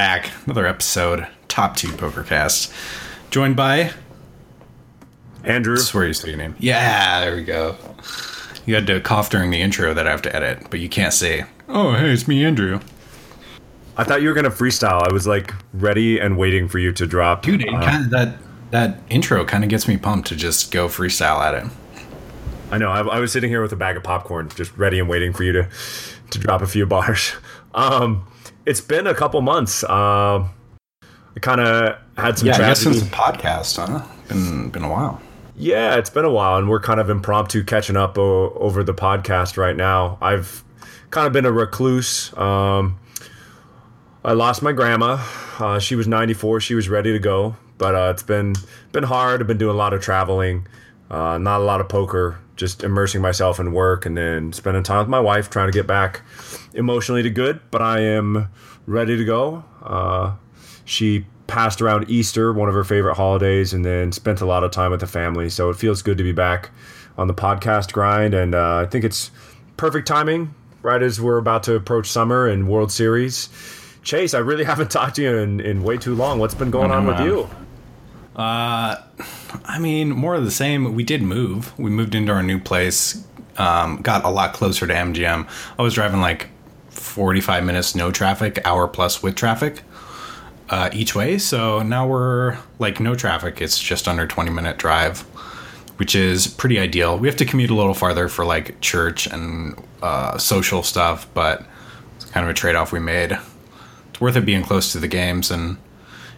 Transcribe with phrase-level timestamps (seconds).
[0.00, 0.30] back.
[0.46, 2.72] Another episode, Top 2 Pokercast.
[3.30, 3.90] Joined by.
[5.44, 5.76] Andrew.
[5.76, 6.56] I swear you say your name.
[6.58, 7.76] Yeah, there we go.
[8.64, 11.12] You had to cough during the intro that I have to edit, but you can't
[11.12, 12.80] say, oh, hey, it's me, Andrew.
[13.98, 15.02] I thought you were gonna freestyle.
[15.02, 17.42] I was like ready and waiting for you to drop.
[17.42, 18.38] Dude, it uh, kind of that
[18.70, 21.70] that intro kind of gets me pumped to just go freestyle at it.
[22.70, 22.88] I know.
[22.88, 25.44] I, I was sitting here with a bag of popcorn, just ready and waiting for
[25.44, 25.68] you to
[26.30, 27.32] to drop a few bars.
[27.72, 28.26] Um,
[28.66, 29.84] it's been a couple months.
[29.84, 30.46] Uh,
[31.36, 34.04] I kind of had some Yeah, I guess since the podcast, huh?
[34.28, 35.20] Been been a while.
[35.56, 38.94] Yeah, it's been a while, and we're kind of impromptu catching up o- over the
[38.94, 40.16] podcast right now.
[40.20, 40.64] I've
[41.10, 42.36] kind of been a recluse.
[42.36, 42.98] Um,
[44.24, 45.24] I lost my grandma.
[45.58, 46.60] Uh, she was 94.
[46.60, 48.54] She was ready to go, but uh, it's been
[48.92, 49.40] been hard.
[49.40, 50.66] I've been doing a lot of traveling,
[51.10, 52.38] uh, not a lot of poker.
[52.56, 55.86] Just immersing myself in work, and then spending time with my wife, trying to get
[55.86, 56.22] back
[56.74, 57.60] emotionally to good.
[57.70, 58.48] But I am
[58.86, 59.64] ready to go.
[59.82, 60.34] Uh,
[60.84, 64.70] she passed around Easter, one of her favorite holidays, and then spent a lot of
[64.70, 65.50] time with the family.
[65.50, 66.70] So it feels good to be back
[67.18, 69.30] on the podcast grind, and uh, I think it's
[69.76, 73.48] perfect timing right as we're about to approach summer and World Series.
[74.02, 76.38] Chase, I really haven't talked to you in, in way too long.
[76.38, 77.48] What's been going on with you?
[79.64, 80.94] I mean, more of the same.
[80.94, 81.78] We did move.
[81.78, 83.26] We moved into our new place.
[83.58, 85.48] Um, got a lot closer to MGM.
[85.78, 86.48] I was driving like
[86.90, 89.82] 45 minutes no traffic, hour plus with traffic
[90.68, 91.38] uh, each way.
[91.38, 93.60] So now we're like no traffic.
[93.60, 95.20] It's just under 20 minute drive,
[95.96, 97.18] which is pretty ideal.
[97.18, 101.64] We have to commute a little farther for like church and uh, social stuff, but
[102.16, 103.32] it's kind of a trade off we made.
[104.10, 105.76] It's worth it being close to the games and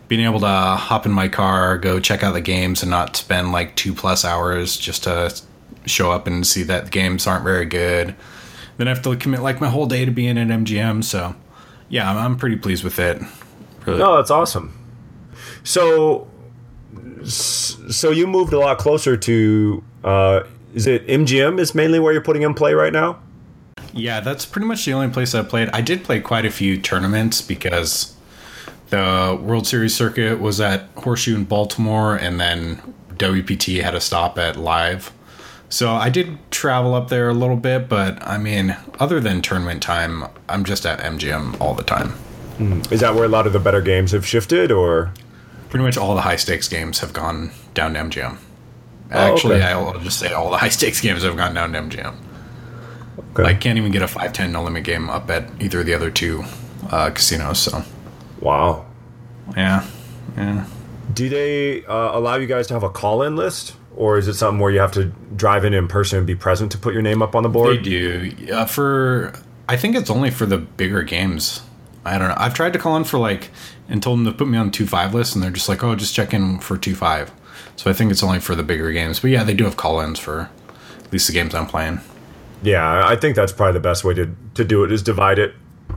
[0.08, 3.53] being able to hop in my car, go check out the games, and not spend
[3.53, 5.34] like two plus hours just to
[5.86, 8.14] show up and see that the games aren't very good.
[8.77, 11.05] Then I have to commit like my whole day to being at MGM.
[11.05, 11.35] So,
[11.89, 13.23] yeah, I'm, I'm pretty pleased with it.
[13.87, 13.99] Really.
[13.99, 14.79] No, that's awesome.
[15.65, 16.29] So,
[17.25, 19.85] so you moved a lot closer to.
[20.05, 20.43] Uh,
[20.75, 21.61] is it MGM?
[21.61, 23.21] Is mainly where you're putting in play right now?
[23.93, 25.69] Yeah, that's pretty much the only place I played.
[25.73, 28.17] I did play quite a few tournaments because
[28.89, 32.81] the World Series circuit was at Horseshoe in Baltimore, and then
[33.15, 35.13] WPT had a stop at Live.
[35.73, 39.83] So I did travel up there a little bit, but I mean, other than tournament
[39.83, 42.13] time, I'm just at MGM all the time.
[42.91, 45.15] Is that where a lot of the better games have shifted, or?
[45.71, 48.37] Pretty much all the high stakes games have gone down to MGM.
[49.13, 49.69] Oh, Actually, okay.
[49.69, 52.17] I'll just say all the high stakes games have gone down to MGM.
[53.33, 53.45] Okay.
[53.45, 56.11] I can't even get a 510 no limit game up at either of the other
[56.11, 56.45] two
[56.91, 57.61] uh, casinos.
[57.61, 57.83] So,
[58.41, 58.85] wow.
[59.57, 59.89] yeah,
[60.37, 60.67] yeah.
[61.15, 64.58] Do they uh, allow you guys to have a call-in list, or is it something
[64.61, 67.23] where you have to drive in in person and be present to put your name
[67.23, 67.79] up on the board?
[67.79, 68.53] They do.
[68.53, 69.33] Uh, for
[69.69, 71.63] I think it's only for the bigger games.
[72.05, 72.35] I don't know.
[72.36, 73.51] I've tried to call in for like
[73.89, 75.95] and told them to put me on two five list, and they're just like, "Oh,
[75.95, 77.30] just check in for two five.
[77.77, 79.20] So I think it's only for the bigger games.
[79.20, 80.51] But yeah, they do have call-ins for
[81.05, 82.01] at least the games I'm playing.
[82.63, 85.55] Yeah, I think that's probably the best way to, to do it is divide it,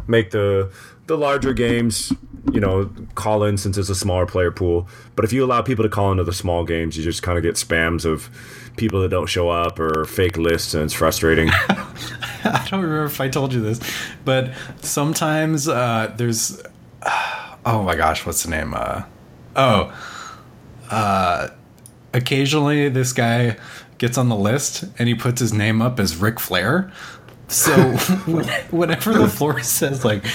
[0.07, 0.71] make the
[1.07, 2.11] the larger games,
[2.51, 4.87] you know, call in since it's a smaller player pool.
[5.15, 7.43] But if you allow people to call into the small games, you just kind of
[7.43, 8.29] get spams of
[8.77, 11.49] people that don't show up or fake lists, and it's frustrating.
[12.43, 13.79] I don't remember if I told you this,
[14.23, 16.61] but sometimes uh, there's.
[17.65, 18.73] oh my gosh, what's the name?
[18.75, 19.03] Uh,
[19.55, 19.93] oh,
[20.89, 21.49] uh,
[22.13, 23.57] occasionally this guy
[23.97, 26.91] gets on the list and he puts his name up as Ric Flair.
[27.47, 27.73] So
[28.71, 30.25] whenever the floor says like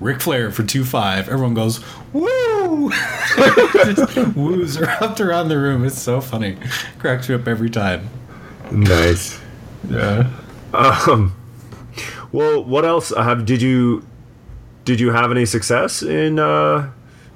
[0.00, 1.80] Ric Flair for two five, everyone goes
[2.12, 2.90] woo.
[3.74, 5.84] Just woos wrapped around the room.
[5.84, 6.56] It's so funny.
[6.98, 8.08] Cracks me up every time.
[8.70, 9.40] nice.
[9.88, 10.30] Yeah.
[10.74, 11.34] Um,
[12.32, 14.04] well, what else have did you
[14.84, 16.90] did you have any success in uh,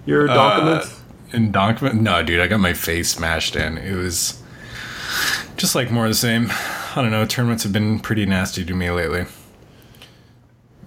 [0.06, 0.92] your documents?
[0.92, 2.00] Uh, in document?
[2.00, 3.78] No, dude, I got my face smashed in.
[3.78, 4.42] It was
[5.56, 6.48] just like more of the same.
[6.50, 7.24] I don't know.
[7.24, 9.26] Tournaments have been pretty nasty to me lately.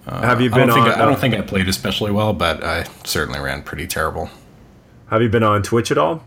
[0.06, 1.00] Have you I been don't, think on?
[1.00, 4.30] I, I don't think I played especially well, but I certainly ran pretty terrible.
[5.08, 6.22] have you been on Twitch at all?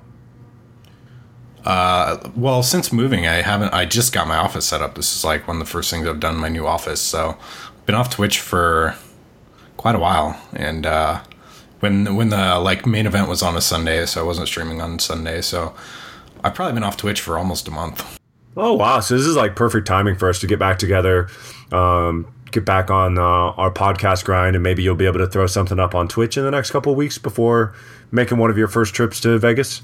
[2.35, 3.73] Well, since moving, I haven't.
[3.73, 4.95] I just got my office set up.
[4.95, 7.01] This is like one of the first things I've done in my new office.
[7.01, 7.37] So,
[7.85, 8.95] been off Twitch for
[9.75, 10.39] quite a while.
[10.53, 11.21] And uh,
[11.79, 14.99] when when the like main event was on a Sunday, so I wasn't streaming on
[14.99, 15.41] Sunday.
[15.41, 15.73] So,
[16.43, 18.19] I've probably been off Twitch for almost a month.
[18.55, 18.99] Oh wow!
[19.01, 21.27] So this is like perfect timing for us to get back together,
[21.71, 25.47] um, get back on uh, our podcast grind, and maybe you'll be able to throw
[25.47, 27.73] something up on Twitch in the next couple weeks before
[28.11, 29.81] making one of your first trips to Vegas.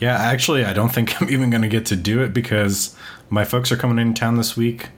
[0.00, 2.96] Yeah, actually, I don't think I'm even going to get to do it because
[3.30, 4.88] my folks are coming in town this week.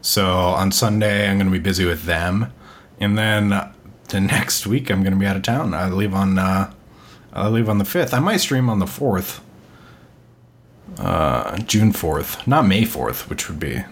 [0.00, 2.52] So on Sunday, I'm going to be busy with them.
[3.00, 3.50] And then
[4.08, 5.74] the next week I'm going to be out of town.
[5.74, 6.72] I leave on uh,
[7.32, 8.14] I leave on the fifth.
[8.14, 9.40] I might stream on the fourth,
[10.98, 13.84] uh, June fourth, not May fourth, which would be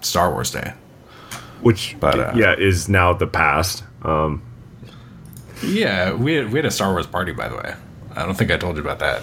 [0.00, 0.74] Star Wars Day.
[1.62, 3.82] Which But, uh, yeah is now the past.
[4.02, 4.42] Um,
[5.62, 7.74] Yeah, we had, we had a Star Wars party, by the way.
[8.14, 9.22] I don't think I told you about that.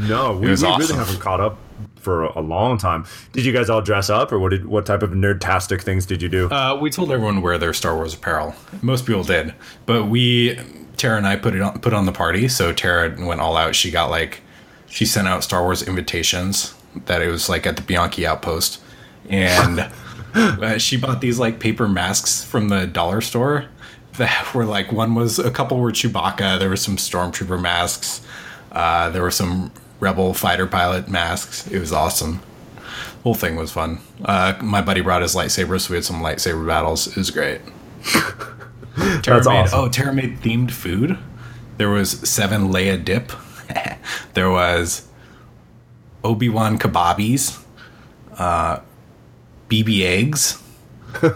[0.00, 1.58] no, we, we was really haven't caught up
[1.96, 3.04] for a, a long time.
[3.32, 6.20] Did you guys all dress up, or what did what type of nerdtastic things did
[6.22, 6.50] you do?
[6.50, 8.54] Uh, we told everyone to wear their Star Wars apparel.
[8.80, 9.54] Most people did,
[9.86, 10.58] but we,
[10.96, 12.48] Tara and I, put it on, put on the party.
[12.48, 13.74] So Tara went all out.
[13.74, 14.40] She got like,
[14.88, 16.74] she sent out Star Wars invitations
[17.06, 18.80] that it was like at the Bianchi outpost,
[19.28, 19.88] and
[20.62, 23.66] uh, she bought these like paper masks from the dollar store
[24.16, 26.58] that were like one was a couple were Chewbacca.
[26.58, 28.20] There were some stormtrooper masks.
[28.70, 31.66] Uh, there were some rebel fighter pilot masks.
[31.68, 32.42] It was awesome
[33.22, 34.00] whole thing was fun.
[34.24, 37.06] Uh, my buddy brought his lightsaber, so we had some lightsaber battles.
[37.06, 37.60] It was great.
[38.96, 39.78] That's made, awesome.
[39.78, 41.18] Oh, Tara made themed food.
[41.78, 43.32] There was seven Leia dip.
[44.34, 45.08] there was
[46.24, 47.62] Obi Wan kebabbies,
[48.38, 48.80] uh,
[49.72, 50.62] BB eggs,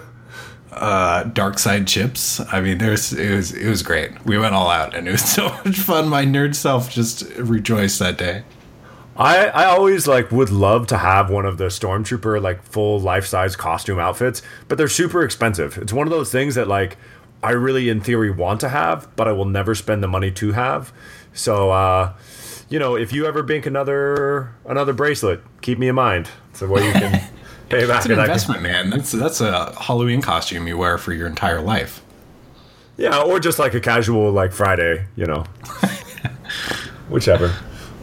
[0.73, 2.39] uh, dark side chips.
[2.53, 4.25] I mean, there's it was it was great.
[4.27, 6.09] We went all out, and it was so much fun.
[6.09, 8.45] My nerd self just rejoiced that day.
[9.19, 13.25] I, I always like would love to have one of the stormtrooper like full life
[13.25, 15.79] size costume outfits, but they're super expensive.
[15.79, 16.99] It's one of those things that like
[17.43, 20.53] I really in theory want to have, but I will never spend the money to
[20.53, 20.93] have.
[21.33, 22.13] So uh
[22.69, 26.29] you know, if you ever bink another another bracelet, keep me in mind.
[26.53, 27.23] So what you can
[27.69, 27.99] pay back.
[27.99, 28.91] It's an investment, man.
[28.91, 32.03] That's that's a Halloween costume you wear for your entire life.
[32.97, 35.45] yeah, or just like a casual like Friday, you know.
[37.09, 37.55] Whichever.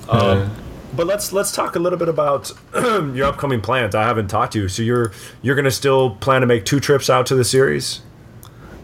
[0.08, 0.56] Um,
[0.96, 3.96] but let's let's talk a little bit about your upcoming plans.
[3.96, 5.12] I haven't talked to you, so you're
[5.42, 8.02] you're gonna still plan to make two trips out to the series.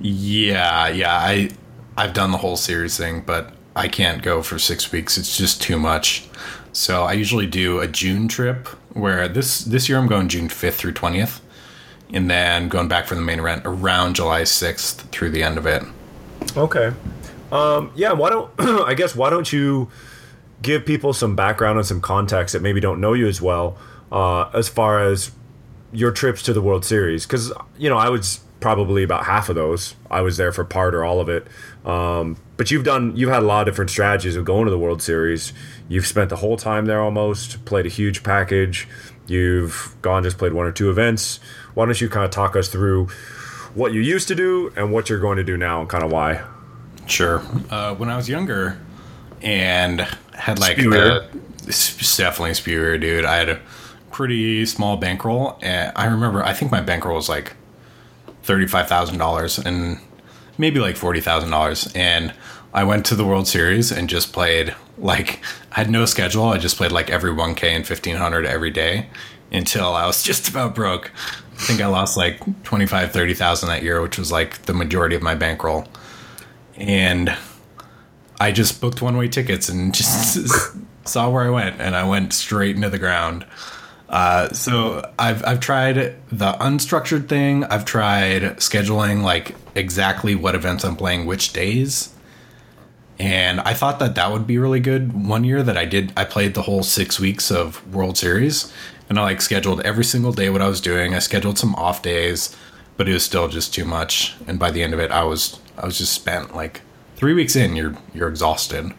[0.01, 1.13] Yeah, yeah.
[1.13, 1.49] I
[1.97, 5.17] I've done the whole series thing, but I can't go for six weeks.
[5.17, 6.27] It's just too much.
[6.71, 10.77] So I usually do a June trip where this this year I'm going June fifth
[10.77, 11.41] through twentieth,
[12.11, 15.65] and then going back for the main event around July sixth through the end of
[15.65, 15.83] it.
[16.55, 16.91] Okay.
[17.51, 18.11] Um, yeah.
[18.13, 19.89] Why don't I guess why don't you
[20.61, 23.77] give people some background and some context that maybe don't know you as well
[24.11, 25.31] uh, as far as
[25.91, 27.25] your trips to the World Series?
[27.25, 29.95] Because you know I was probably about half of those.
[30.11, 31.47] I was there for part or all of it.
[31.85, 34.79] Um, but you've done you've had a lot of different strategies of going to the
[34.79, 35.53] World Series.
[35.89, 38.87] You've spent the whole time there almost, played a huge package.
[39.27, 41.39] You've gone just played one or two events.
[41.73, 43.07] Why don't you kind of talk us through
[43.73, 46.11] what you used to do and what you're going to do now and kind of
[46.11, 46.43] why?
[47.07, 47.41] Sure.
[47.69, 48.79] Uh, when I was younger
[49.41, 50.01] and
[50.33, 50.95] had like Spewer.
[50.95, 51.29] a,
[51.67, 53.25] it's definitely spewer, dude.
[53.25, 53.59] I had a
[54.11, 57.53] pretty small bankroll, and I remember I think my bankroll was like
[58.43, 59.99] thirty five thousand dollars and
[60.57, 62.33] maybe like forty thousand dollars, and
[62.73, 65.41] I went to the World Series and just played like
[65.71, 66.45] I had no schedule.
[66.45, 69.07] I just played like every one K and fifteen hundred every day
[69.51, 71.11] until I was just about broke.
[71.53, 75.21] I think I lost like 25, 30,000 that year, which was like the majority of
[75.21, 75.89] my bankroll
[76.79, 77.35] and
[78.39, 80.75] I just booked one way tickets and just
[81.05, 83.45] saw where I went, and I went straight into the ground.
[84.07, 87.63] Uh, so I've I've tried the unstructured thing.
[87.65, 92.13] I've tried scheduling like exactly what events I'm playing which days.
[93.19, 95.27] And I thought that that would be really good.
[95.27, 98.71] One year that I did, I played the whole six weeks of World Series,
[99.09, 101.13] and I like scheduled every single day what I was doing.
[101.13, 102.55] I scheduled some off days,
[102.95, 104.35] but it was still just too much.
[104.47, 106.81] And by the end of it, I was I was just spent like
[107.17, 107.75] three weeks in.
[107.75, 108.93] You're you're exhausted.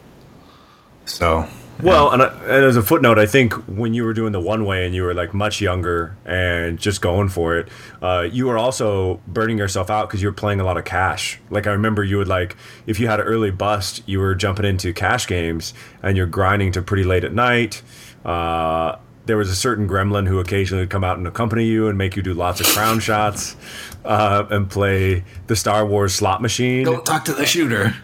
[1.07, 1.49] So
[1.83, 4.65] Well, and, I, and as a footnote, I think when you were doing the one
[4.65, 7.69] way and you were like much younger and just going for it,
[8.03, 11.41] uh, you were also burning yourself out because you were playing a lot of cash.
[11.51, 12.57] Like I remember you would like
[12.87, 16.73] if you had an early bust, you were jumping into cash games and you're grinding
[16.73, 17.83] to pretty late at night.
[18.25, 18.97] Uh,
[19.27, 22.17] there was a certain gremlin who occasionally would come out and accompany you and make
[22.17, 23.57] you do lots of crown shots
[24.05, 26.85] uh, and play the Star Wars slot machine.
[26.85, 27.95] don't talk to the shooter.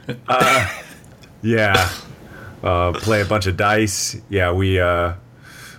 [1.42, 1.90] Yeah.
[2.66, 4.16] Uh, play a bunch of dice.
[4.28, 5.14] Yeah, we uh,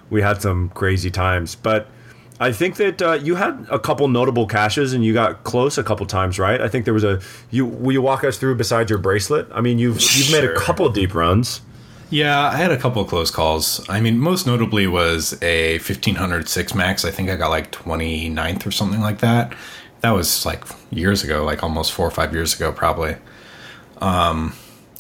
[0.09, 1.87] we had some crazy times, but
[2.39, 5.83] I think that uh, you had a couple notable cashes and you got close a
[5.83, 6.61] couple times, right?
[6.61, 7.65] I think there was a you.
[7.65, 9.47] Will you walk us through besides your bracelet?
[9.51, 11.61] I mean, you've you've made a couple deep runs.
[12.09, 13.87] Yeah, I had a couple of close calls.
[13.89, 17.03] I mean, most notably was a 1500 six max.
[17.03, 19.53] I think I got like 29th or something like that.
[20.01, 23.17] That was like years ago, like almost four or five years ago, probably.
[23.97, 24.53] Um,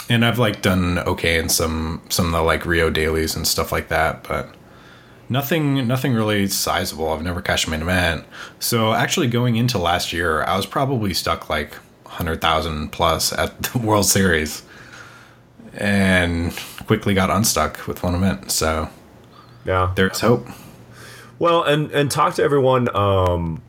[0.09, 3.71] and I've like done okay in some some of the like Rio dailies and stuff
[3.71, 4.53] like that, but
[5.29, 7.09] nothing nothing really sizable.
[7.11, 8.25] I've never cashed main event.
[8.59, 11.73] So actually, going into last year, I was probably stuck like
[12.05, 14.63] hundred thousand plus at the World Series,
[15.73, 16.55] and
[16.87, 18.51] quickly got unstuck with one event.
[18.51, 18.89] So
[19.65, 19.91] Yeah.
[19.95, 20.47] there's hope.
[21.39, 22.93] Well, and and talk to everyone.
[22.95, 23.61] Um,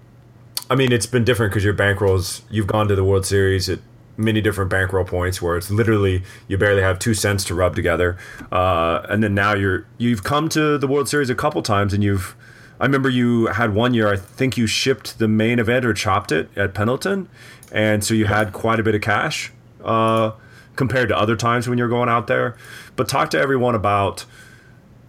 [0.71, 2.42] I mean, it's been different because your bankrolls.
[2.50, 3.80] You've gone to the World Series at
[4.19, 8.19] many different bankroll points where it's literally you barely have two cents to rub together,
[8.53, 12.05] uh, and then now you're you've come to the World Series a couple times, and
[12.05, 12.37] you've.
[12.81, 14.07] I remember you had one year.
[14.07, 17.29] I think you shipped the main event or chopped it at Pendleton,
[17.73, 19.51] and so you had quite a bit of cash
[19.83, 20.33] uh,
[20.77, 22.57] compared to other times when you're going out there.
[22.95, 24.27] But talk to everyone about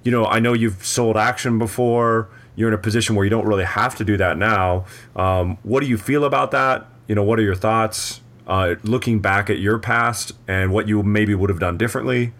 [0.04, 2.30] you know, I know you've sold action before.
[2.56, 4.86] You're in a position where you don't really have to do that now.
[5.16, 6.88] Um, what do you feel about that?
[7.08, 11.02] You know, what are your thoughts uh, looking back at your past and what you
[11.04, 12.34] maybe would have done differently?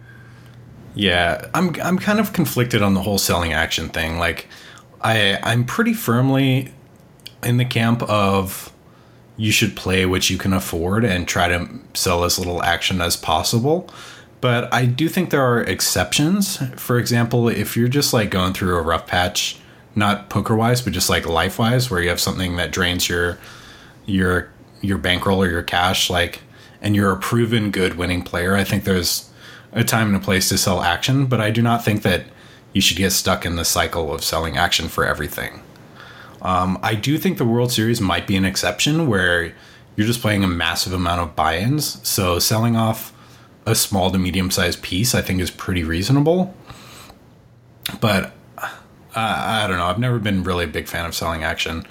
[0.94, 4.18] Yeah, I'm I'm kind of conflicted on the whole selling action thing.
[4.18, 4.48] Like,
[5.00, 6.72] I I'm pretty firmly
[7.42, 8.72] in the camp of
[9.36, 13.16] you should play what you can afford and try to sell as little action as
[13.16, 13.88] possible.
[14.40, 16.58] But I do think there are exceptions.
[16.78, 19.58] For example, if you're just like going through a rough patch,
[19.94, 23.38] not poker wise, but just like life wise, where you have something that drains your
[24.06, 26.40] your your bankroll or your cash, like,
[26.80, 29.30] and you're a proven good winning player, I think there's
[29.72, 31.26] a time and a place to sell action.
[31.26, 32.24] But I do not think that
[32.72, 35.62] you should get stuck in the cycle of selling action for everything.
[36.42, 39.52] Um, I do think the World Series might be an exception where
[39.96, 42.06] you're just playing a massive amount of buy-ins.
[42.08, 43.12] So selling off
[43.66, 46.54] a small to medium-sized piece, I think, is pretty reasonable.
[48.00, 48.68] But uh,
[49.14, 49.86] I don't know.
[49.86, 51.84] I've never been really a big fan of selling action,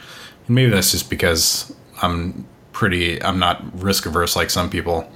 [0.47, 2.47] and maybe that's just because I'm
[2.79, 3.21] pretty.
[3.21, 5.11] I'm not risk averse like some people.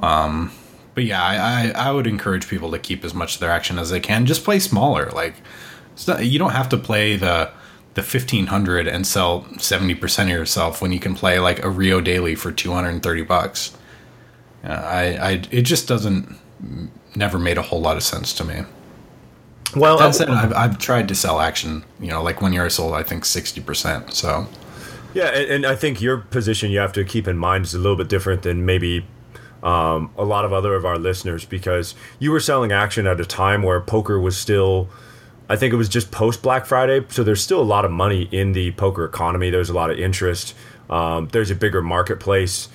[0.00, 0.50] Um,
[0.94, 3.78] but yeah, I, I I would encourage people to keep as much of their action
[3.78, 4.26] as they can.
[4.26, 5.08] Just play smaller.
[5.10, 5.36] Like
[6.08, 7.52] not, you don't have to play the
[7.94, 12.36] the 1500 and sell 70% of yourself when you can play like a Rio daily
[12.36, 13.76] for 230 bucks.
[14.62, 16.38] Uh, I, I, it just doesn't,
[17.16, 18.62] never made a whole lot of sense to me.
[19.74, 22.68] Well, That said, I've, I've tried to sell action, you know, like one year I
[22.68, 24.12] sold, I think 60%.
[24.12, 24.46] So,
[25.14, 27.78] yeah, and, and I think your position you have to keep in mind is a
[27.78, 29.06] little bit different than maybe
[29.62, 33.24] um, a lot of other of our listeners because you were selling action at a
[33.24, 34.88] time where poker was still.
[35.50, 38.28] I think it was just post Black Friday, so there's still a lot of money
[38.30, 39.48] in the poker economy.
[39.48, 40.54] There's a lot of interest.
[40.90, 42.68] Um, there's a bigger marketplace.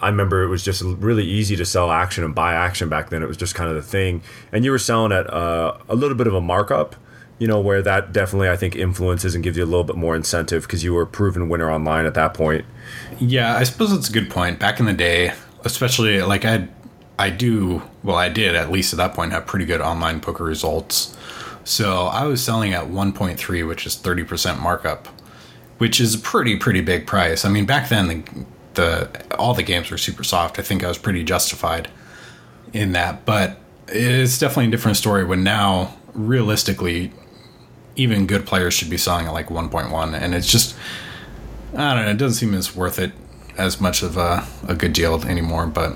[0.00, 3.22] I remember it was just really easy to sell action and buy action back then.
[3.22, 6.16] It was just kind of the thing, and you were selling at uh, a little
[6.16, 6.94] bit of a markup.
[7.38, 10.16] You know where that definitely I think influences and gives you a little bit more
[10.16, 12.64] incentive because you were a proven winner online at that point.
[13.18, 14.58] yeah, I suppose it's a good point.
[14.58, 16.68] Back in the day, especially like I,
[17.18, 20.44] I do, well, I did at least at that point have pretty good online poker
[20.44, 21.16] results.
[21.64, 25.08] So I was selling at 1.3, which is 30% markup,
[25.78, 27.44] which is a pretty, pretty big price.
[27.44, 30.58] I mean, back then, the, the all the games were super soft.
[30.58, 31.88] I think I was pretty justified
[32.72, 33.24] in that.
[33.24, 37.12] But it's definitely a different story when now, realistically,
[37.96, 40.20] even good players should be selling at like 1.1.
[40.20, 40.76] And it's just,
[41.74, 43.12] I don't know, it doesn't seem as worth it
[43.58, 45.66] as much of a, a good deal anymore.
[45.66, 45.94] But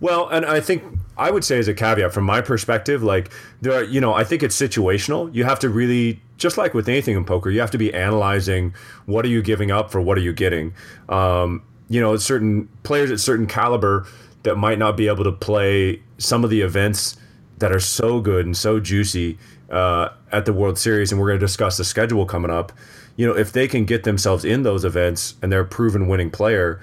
[0.00, 0.82] Well, and I think
[1.16, 4.24] I would say as a caveat from my perspective, like there are, you know, I
[4.24, 5.32] think it's situational.
[5.34, 8.74] You have to really, just like with anything in poker, you have to be analyzing
[9.06, 10.74] what are you giving up for what are you getting.
[11.08, 14.06] Um, you know, certain players at certain caliber
[14.42, 17.16] that might not be able to play some of the events
[17.58, 19.38] that are so good and so juicy
[19.70, 22.72] uh, at the World Series, and we're going to discuss the schedule coming up.
[23.16, 26.30] You know, if they can get themselves in those events and they're a proven winning
[26.30, 26.80] player,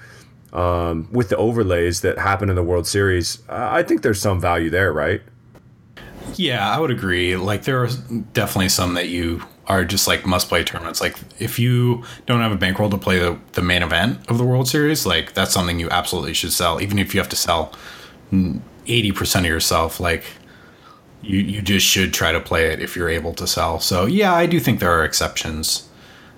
[0.52, 4.70] um, with the overlays that happen in the World Series, I think there's some value
[4.70, 5.22] there, right?
[6.34, 7.36] Yeah, I would agree.
[7.36, 7.88] Like there are
[8.32, 11.00] definitely some that you are just like must play tournaments.
[11.00, 14.44] Like if you don't have a bankroll to play the, the main event of the
[14.44, 17.72] World Series, like that's something you absolutely should sell, even if you have to sell
[18.86, 20.00] eighty percent of yourself.
[20.00, 20.24] Like
[21.22, 23.80] you you just should try to play it if you're able to sell.
[23.80, 25.88] So yeah, I do think there are exceptions,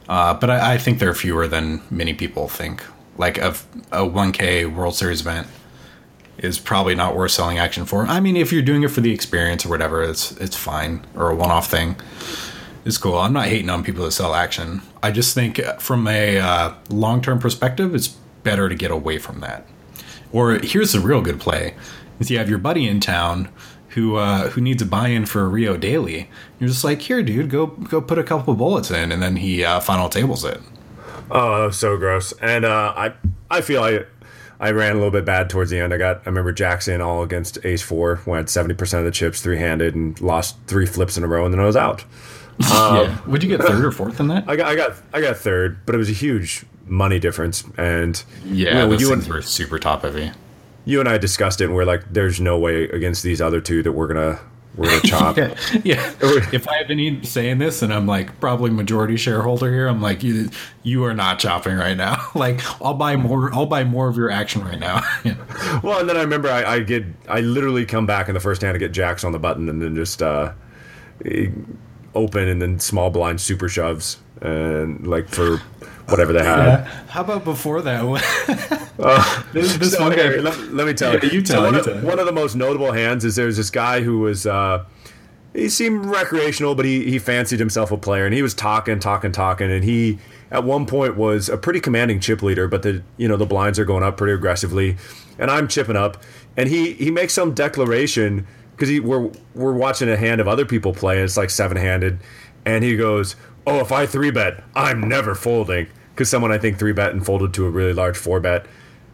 [0.09, 2.85] uh, but I, I think there are fewer than many people think.
[3.17, 3.55] Like a
[3.93, 5.47] a one K World Series event
[6.39, 8.05] is probably not worth selling action for.
[8.07, 11.31] I mean, if you're doing it for the experience or whatever, it's it's fine or
[11.31, 11.97] a one-off thing.
[12.85, 13.17] It's cool.
[13.17, 14.83] I'm not hating on people that sell action.
[15.03, 18.09] I just think from a uh, long-term perspective, it's
[18.43, 19.67] better to get away from that.
[20.33, 21.75] Or here's the real good play:
[22.19, 23.49] is you have your buddy in town
[23.95, 26.29] who uh, who needs a buy-in for a Rio Daily.
[26.59, 29.65] You're just like, here, dude, go go put a couple bullets in, and then he
[29.65, 30.61] uh, final tables it.
[31.31, 32.33] Oh, that was so gross.
[32.43, 33.15] And uh, I,
[33.51, 34.01] I feel I,
[34.61, 35.95] I ran a little bit bad towards the end.
[35.95, 39.41] I got I remember Jackson all against Ace Four, went seventy percent of the chips
[39.41, 42.05] three handed, and lost three flips in a row, and then I was out.
[42.59, 43.19] yeah.
[43.27, 44.45] Would you get third or fourth in that?
[44.49, 48.23] I got I got I got third, but it was a huge money difference, and
[48.45, 50.33] yeah, you know, those you things were super top heavy.
[50.85, 53.83] You and I discussed it, and we're like, "There's no way against these other two
[53.83, 54.39] that we're gonna
[54.77, 56.13] we're gonna chop." Yeah, yeah.
[56.53, 60.03] if I have any say in this, and I'm like probably majority shareholder here, I'm
[60.03, 60.51] like you.
[60.83, 62.17] You are not chopping right now.
[62.35, 63.53] like I'll buy more.
[63.55, 65.01] I'll buy more of your action right now.
[65.25, 65.81] Yeah.
[65.83, 68.61] Well, and then I remember I, I get I literally come back in the first
[68.61, 70.53] hand to get jacks on the button, and then just uh,
[72.15, 75.59] open and then small blind super shoves and like for
[76.09, 76.85] whatever they had.
[77.09, 78.03] How about before that?
[78.99, 80.23] Uh, this this so one guy.
[80.25, 81.31] here, let, let me tell Yeah, you.
[81.39, 81.97] you tell, So one, you of, tell.
[82.03, 84.47] one of the most notable hands is there's this guy who was.
[84.47, 84.85] Uh,
[85.55, 89.31] he seemed recreational, but he, he fancied himself a player, and he was talking, talking,
[89.31, 90.19] talking, and he
[90.51, 93.79] at one point was a pretty commanding chip leader, but the you know the blinds
[93.79, 94.97] are going up pretty aggressively,
[95.39, 96.21] and I'm chipping up,
[96.57, 100.65] and he he makes some declaration because he we're we're watching a hand of other
[100.67, 102.19] people play, and it's like seven handed,
[102.65, 103.37] and he goes,
[103.67, 107.25] "Oh, if I three bet, I'm never folding," because someone I think three bet and
[107.25, 108.67] folded to a really large four bet,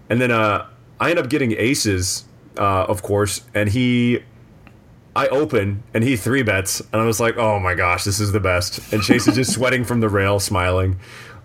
[0.09, 0.67] and then uh,
[0.99, 2.25] I end up getting aces,
[2.59, 4.23] uh, of course, and he
[5.15, 8.33] I open and he three bets, and I was like, "Oh my gosh, this is
[8.33, 10.99] the best!" And Chase is just sweating from the rail, smiling.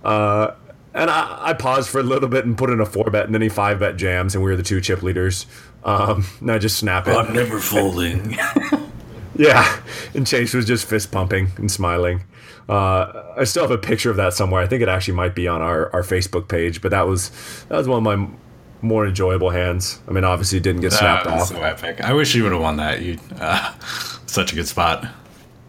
[0.04, 0.52] Uh,
[0.94, 3.34] and I, I paused for a little bit and put in a four bet, and
[3.34, 5.46] then he five bet jams, and we were the two chip leaders.
[5.84, 7.16] Um, and I just snap it.
[7.16, 8.38] I'm never folding.
[9.38, 9.82] Yeah,
[10.14, 12.24] and Chase was just fist pumping and smiling.
[12.68, 14.62] Uh, I still have a picture of that somewhere.
[14.62, 17.30] I think it actually might be on our, our Facebook page, but that was
[17.70, 18.28] that was one of my
[18.82, 20.00] more enjoyable hands.
[20.08, 21.58] I mean, obviously, it didn't get snapped That was off.
[21.58, 22.02] so epic.
[22.02, 23.02] I wish you would have won that.
[23.02, 23.74] You, uh,
[24.26, 25.06] such a good spot.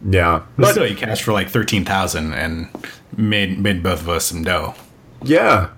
[0.09, 2.69] Yeah, But but still, you cashed for like thirteen thousand and
[3.17, 4.75] made made both of us some dough.
[5.23, 5.71] Yeah.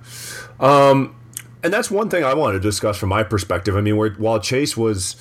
[0.60, 1.14] Um,
[1.62, 3.76] and that's one thing I wanted to discuss from my perspective.
[3.76, 5.16] I mean, where, while Chase was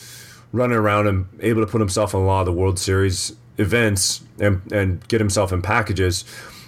[0.52, 4.22] running around and able to put himself in a lot of the World Series events
[4.40, 6.26] and, and get himself in packages,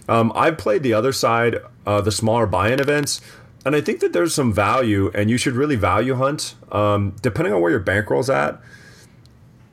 [0.07, 3.21] um, I've played the other side, uh, the smaller buy in events.
[3.65, 7.53] And I think that there's some value, and you should really value hunt, um, depending
[7.53, 8.61] on where your bankroll's at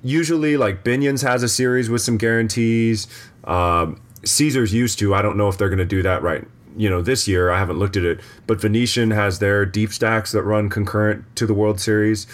[0.07, 3.09] usually like Binions has a series with some guarantees.
[3.45, 5.15] Um, Caesars used to.
[5.15, 6.47] I don't know if they're going to do that right.
[6.77, 10.33] You know, this year I haven't looked at it, but Venetian has their deep stacks
[10.33, 12.27] that run concurrent to the World Series.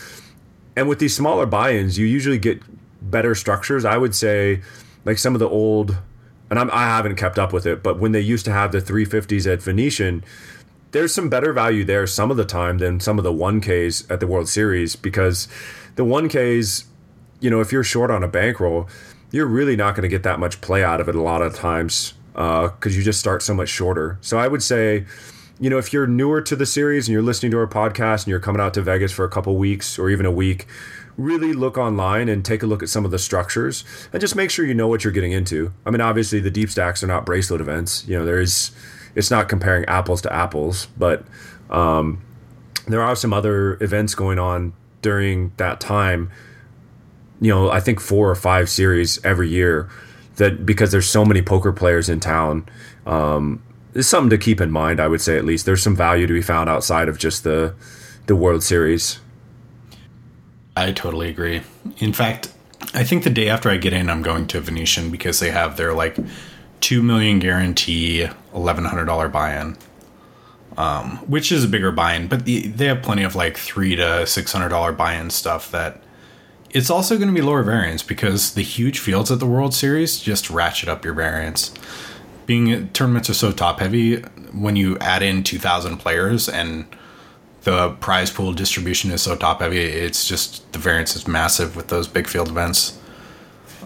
[0.77, 2.61] And with these smaller buy-ins, you usually get
[3.11, 3.85] better structures.
[3.85, 4.63] I would say,
[5.05, 5.97] like some of the old,
[6.51, 8.81] and I'm, I haven't kept up with it, but when they used to have the
[8.81, 10.25] 350s at Venetian,
[10.93, 14.21] there's some better value there some of the time than some of the 1Ks at
[14.21, 15.49] the World Series because
[15.97, 16.85] the 1Ks,
[17.41, 18.89] you know, if you're short on a bankroll,
[19.31, 21.55] you're really not going to get that much play out of it a lot of
[21.55, 24.19] times uh, because you just start so much shorter.
[24.21, 25.07] So I would say,
[25.59, 28.29] you know, if you're newer to the series and you're listening to our podcast and
[28.29, 30.67] you're coming out to Vegas for a couple weeks or even a week,
[31.17, 34.51] really look online and take a look at some of the structures and just make
[34.51, 35.73] sure you know what you're getting into.
[35.85, 38.07] I mean, obviously the deep stacks are not bracelet events.
[38.07, 38.71] You know, there is
[39.15, 41.25] it's not comparing apples to apples, but
[41.71, 42.23] um,
[42.87, 44.73] there are some other events going on
[45.03, 46.31] during that time.
[47.41, 49.89] You know, I think four or five series every year
[50.37, 52.67] that because there's so many poker players in town.
[53.07, 53.63] Um,
[53.95, 55.01] it's something to keep in mind.
[55.01, 57.75] I would say at least there's some value to be found outside of just the
[58.27, 59.21] the World Series.
[60.77, 61.63] I totally agree.
[61.99, 62.53] In fact,
[62.95, 65.77] I think the day after I get in, I'm going to Venetian because they have
[65.77, 66.17] their like
[66.81, 69.77] two million guarantee, eleven hundred dollar buy-in,
[70.77, 72.27] um, which is a bigger buy-in.
[72.27, 76.03] But the, they have plenty of like three to six hundred dollar buy-in stuff that
[76.71, 80.19] it's also going to be lower variance because the huge fields at the World Series
[80.19, 81.73] just ratchet up your variance.
[82.47, 86.87] Being tournaments are so top heavy, when you add in two thousand players and
[87.65, 89.79] the prize pool distribution is so top heavy.
[89.81, 92.99] It's just the variance is massive with those big field events.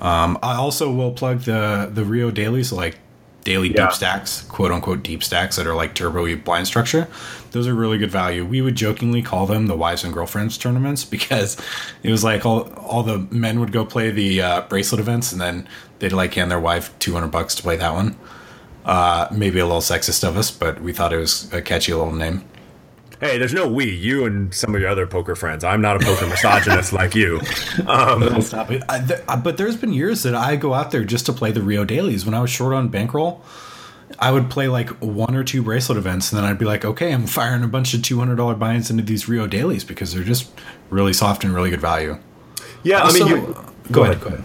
[0.00, 2.98] Um, I also will plug the the Rio dailies, like
[3.44, 3.84] daily Yeah.
[3.86, 7.06] deep stacks, quote unquote deep stacks that are like turbo blind structure.
[7.52, 8.44] Those are really good value.
[8.44, 11.56] We would jokingly call them the wives and girlfriends tournaments because
[12.02, 15.40] it was like all all the men would go play the uh, bracelet events and
[15.40, 18.16] then they'd like hand their wife two hundred bucks to play that one.
[18.84, 22.12] Uh, maybe a little sexist of us, but we thought it was a catchy little
[22.12, 22.44] name.
[23.20, 25.64] Hey, there's no we, you and some of your other poker friends.
[25.64, 27.40] I'm not a poker misogynist like you.
[27.86, 28.82] Um, Stop it.
[28.88, 31.50] I, th- I- but there's been years that I go out there just to play
[31.50, 32.26] the Rio dailies.
[32.26, 33.42] When I was short on bankroll,
[34.18, 37.12] I would play like one or two bracelet events, and then I'd be like, okay,
[37.12, 40.22] I'm firing a bunch of two hundred dollar buy-ins into these Rio dailies because they're
[40.24, 40.50] just
[40.90, 42.18] really soft and really good value.
[42.82, 43.56] yeah, I mean, you,
[43.90, 44.20] go ahead.
[44.20, 44.44] Go ahead.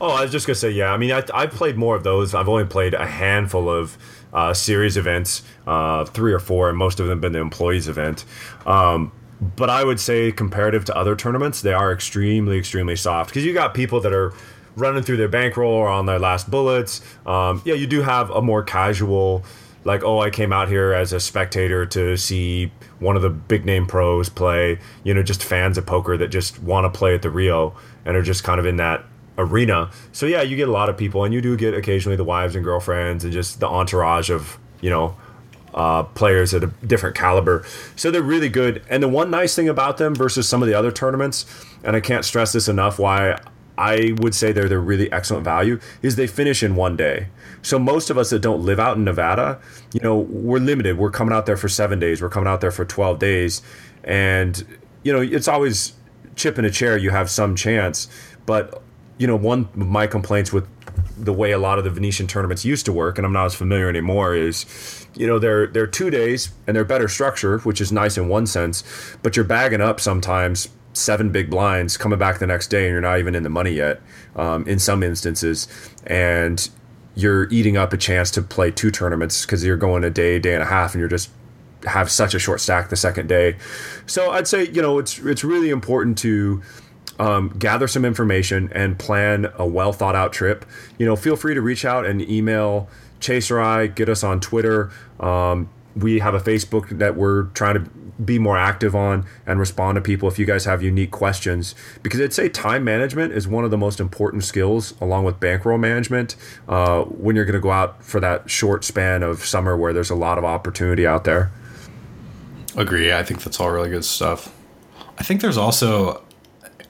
[0.00, 0.92] Oh, I was just gonna say, yeah.
[0.92, 2.34] I mean, I, I've played more of those.
[2.34, 3.98] I've only played a handful of
[4.32, 8.24] uh, series events, uh, three or four, and most of them been the employees event.
[8.66, 13.44] Um, but I would say comparative to other tournaments, they are extremely, extremely soft because
[13.44, 14.32] you got people that are
[14.76, 17.00] running through their bankroll or on their last bullets.
[17.26, 19.44] Um, yeah, you do have a more casual,
[19.84, 23.64] like, oh, I came out here as a spectator to see one of the big
[23.64, 24.78] name pros play.
[25.04, 28.16] You know, just fans of poker that just want to play at the Rio and
[28.16, 29.04] are just kind of in that
[29.38, 29.90] arena.
[30.12, 32.54] So yeah, you get a lot of people, and you do get occasionally the wives
[32.54, 35.16] and girlfriends and just the entourage of you know
[35.74, 37.64] uh, players at a different caliber.
[37.96, 38.82] So they're really good.
[38.90, 41.46] And the one nice thing about them versus some of the other tournaments,
[41.84, 43.38] and I can't stress this enough, why
[43.78, 47.28] I would say they're they're really excellent value is they finish in one day.
[47.62, 49.60] So most of us that don't live out in Nevada,
[49.92, 50.98] you know, we're limited.
[50.98, 52.20] We're coming out there for seven days.
[52.20, 53.62] We're coming out there for twelve days,
[54.02, 54.66] and
[55.04, 55.92] you know, it's always
[56.34, 56.96] chip in a chair.
[56.96, 58.08] You have some chance,
[58.46, 58.82] but
[59.18, 60.66] you know, one of my complaints with
[61.16, 63.54] the way a lot of the Venetian tournaments used to work, and I'm not as
[63.54, 67.92] familiar anymore, is you know they're they're two days and they're better structure, which is
[67.92, 68.84] nice in one sense,
[69.22, 73.00] but you're bagging up sometimes seven big blinds coming back the next day and you're
[73.00, 74.00] not even in the money yet
[74.36, 75.68] um, in some instances
[76.06, 76.70] and
[77.14, 80.54] you're eating up a chance to play two tournaments because you're going a day day
[80.54, 81.30] and a half and you're just
[81.84, 83.56] have such a short stack the second day.
[84.06, 86.62] So i'd say you know it's it's really important to
[87.18, 90.64] um, gather some information and plan a well thought out trip
[90.98, 92.88] you know feel free to reach out and email
[93.20, 97.74] chase or i get us on twitter um, we have a facebook that we're trying
[97.74, 97.90] to
[98.24, 102.20] be more active on and respond to people if you guys have unique questions because
[102.20, 106.34] I'd say time management is one of the most important skills along with bankroll management
[106.68, 110.10] uh, when you're going to go out for that short span of summer where there's
[110.10, 111.52] a lot of opportunity out there.
[112.76, 113.12] Agree.
[113.12, 114.54] I think that's all really good stuff.
[115.18, 116.22] I think there's also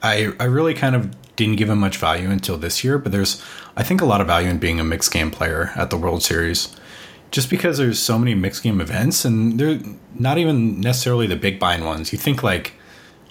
[0.01, 3.41] I I really kind of didn't give him much value until this year, but there's
[3.75, 6.23] I think a lot of value in being a mixed game player at the World
[6.23, 6.75] Series
[7.31, 9.79] just because there's so many mixed game events and they're
[10.15, 12.11] not even necessarily the big bind ones.
[12.11, 12.73] You think like,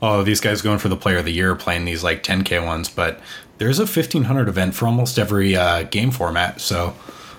[0.01, 2.89] oh, these guys going for the player of the year playing these like 10k ones,
[2.89, 3.21] but
[3.59, 6.61] there's a 1500 event for almost every uh, game format.
[6.61, 6.95] So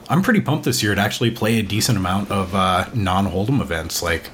[0.10, 3.62] I'm pretty pumped this year to actually play a decent amount of uh, non hold'em
[3.62, 4.04] events.
[4.04, 4.30] Like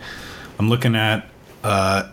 [0.58, 1.30] I'm looking at
[1.64, 2.10] uh,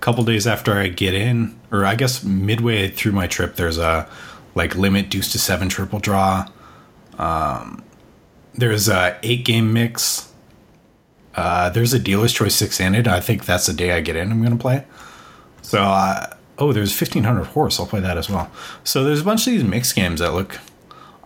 [0.00, 4.08] couple days after I get in, or I guess midway through my trip, there's a
[4.54, 6.46] like limit deuce to seven triple draw.
[7.18, 7.82] Um,
[8.54, 10.32] there's a eight game mix.
[11.34, 13.06] Uh, there's a dealer's choice six handed.
[13.06, 14.32] I think that's the day I get in.
[14.32, 14.84] I'm to play.
[15.62, 17.78] So, uh, oh, there's 1500 horse.
[17.78, 18.50] I'll play that as well.
[18.82, 20.58] So there's a bunch of these mixed games that look.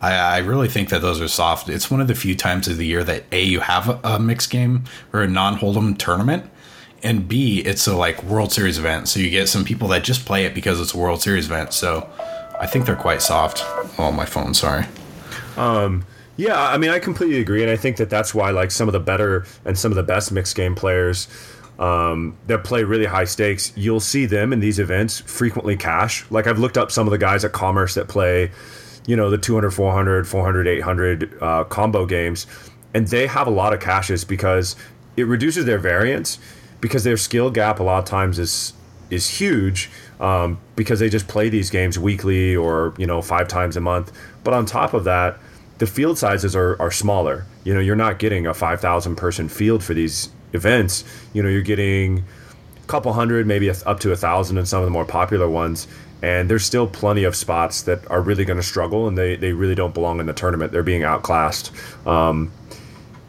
[0.01, 1.69] I, I really think that those are soft.
[1.69, 4.19] It's one of the few times of the year that a you have a, a
[4.19, 6.51] mixed game or a non hold'em tournament,
[7.03, 9.09] and b it's a like World Series event.
[9.09, 11.73] So you get some people that just play it because it's a World Series event.
[11.73, 12.09] So
[12.59, 13.65] I think they're quite soft.
[13.99, 14.55] Oh, my phone.
[14.55, 14.85] Sorry.
[15.57, 16.05] Um,
[16.37, 18.93] yeah, I mean, I completely agree, and I think that that's why like some of
[18.93, 21.29] the better and some of the best mixed game players
[21.79, 26.25] um, that play really high stakes, you'll see them in these events frequently cash.
[26.31, 28.51] Like I've looked up some of the guys at Commerce that play,
[29.07, 32.47] you know, the 200, 400, 400, 800 uh, combo games,
[32.95, 34.77] and they have a lot of cashes because
[35.17, 36.39] it reduces their variance
[36.83, 38.75] because their skill gap a lot of times is
[39.09, 39.91] is huge
[40.21, 44.13] um, because they just play these games weekly or you know five times a month.
[44.45, 45.39] But on top of that
[45.83, 47.45] the field sizes are, are smaller.
[47.65, 51.03] You know, you're not getting a 5,000 person field for these events.
[51.33, 52.25] You know, you're getting
[52.77, 55.89] a couple hundred, maybe up to a thousand in some of the more popular ones.
[56.23, 59.53] And there's still plenty of spots that are really going to struggle and they, they
[59.53, 60.71] really don't belong in the tournament.
[60.71, 61.73] They're being outclassed.
[62.07, 62.53] Um,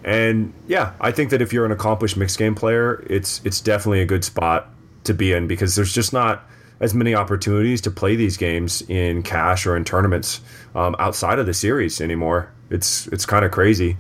[0.04, 4.02] and yeah, I think that if you're an accomplished mixed game player, it's it's definitely
[4.02, 4.70] a good spot
[5.06, 6.44] to be in because there's just not
[6.80, 10.42] as many opportunities to play these games in cash or in tournaments
[10.76, 12.52] um, outside of the series anymore.
[12.70, 13.98] It's it's kind of crazy.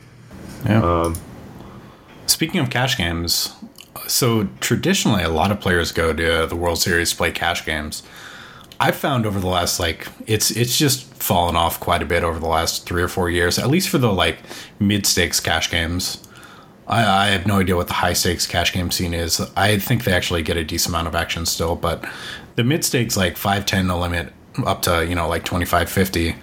[0.65, 0.83] Yeah.
[0.83, 1.15] Um,
[2.25, 3.53] Speaking of cash games,
[4.07, 8.01] so traditionally a lot of players go to the World Series to play cash games.
[8.79, 12.39] I've found over the last like it's it's just fallen off quite a bit over
[12.39, 14.39] the last three or four years, at least for the like
[14.79, 16.27] mid stakes cash games.
[16.85, 19.39] I, I, have no idea what the high stakes cash game scene is.
[19.55, 22.03] I think they actually get a decent amount of action still, but
[22.55, 24.33] the mid stakes like 510 no limit
[24.65, 26.35] up to you know like 25 50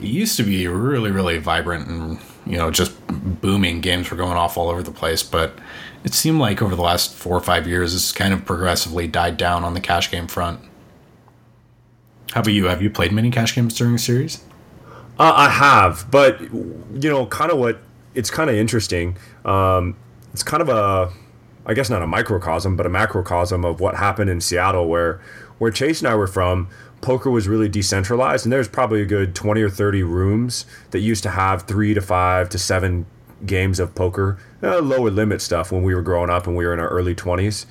[0.00, 2.94] used to be really really vibrant and you know just
[3.40, 5.58] booming games were going off all over the place but
[6.04, 9.36] it seemed like over the last four or five years it's kind of progressively died
[9.36, 10.60] down on the cash game front
[12.32, 14.44] how about you have you played many cash games during the series
[15.18, 17.80] uh, i have but you know kind of what
[18.14, 19.96] it's kind of interesting um,
[20.32, 21.12] it's kind of a
[21.66, 25.20] I guess not a microcosm, but a macrocosm of what happened in Seattle, where
[25.58, 26.68] where Chase and I were from.
[27.00, 31.22] Poker was really decentralized, and there's probably a good twenty or thirty rooms that used
[31.22, 33.06] to have three to five to seven
[33.46, 36.74] games of poker, uh, lower limit stuff when we were growing up and we were
[36.74, 37.64] in our early 20s.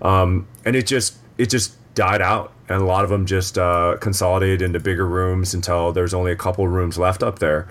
[0.00, 3.94] Um, and it just it just died out and a lot of them just uh,
[4.00, 7.68] consolidated into bigger rooms until there's only a couple rooms left up there.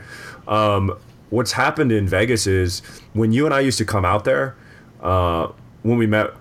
[0.48, 0.96] Um,
[1.32, 4.56] what's happened in Vegas is when you and I used to come out there,
[5.02, 5.48] uh,
[5.82, 6.32] when we met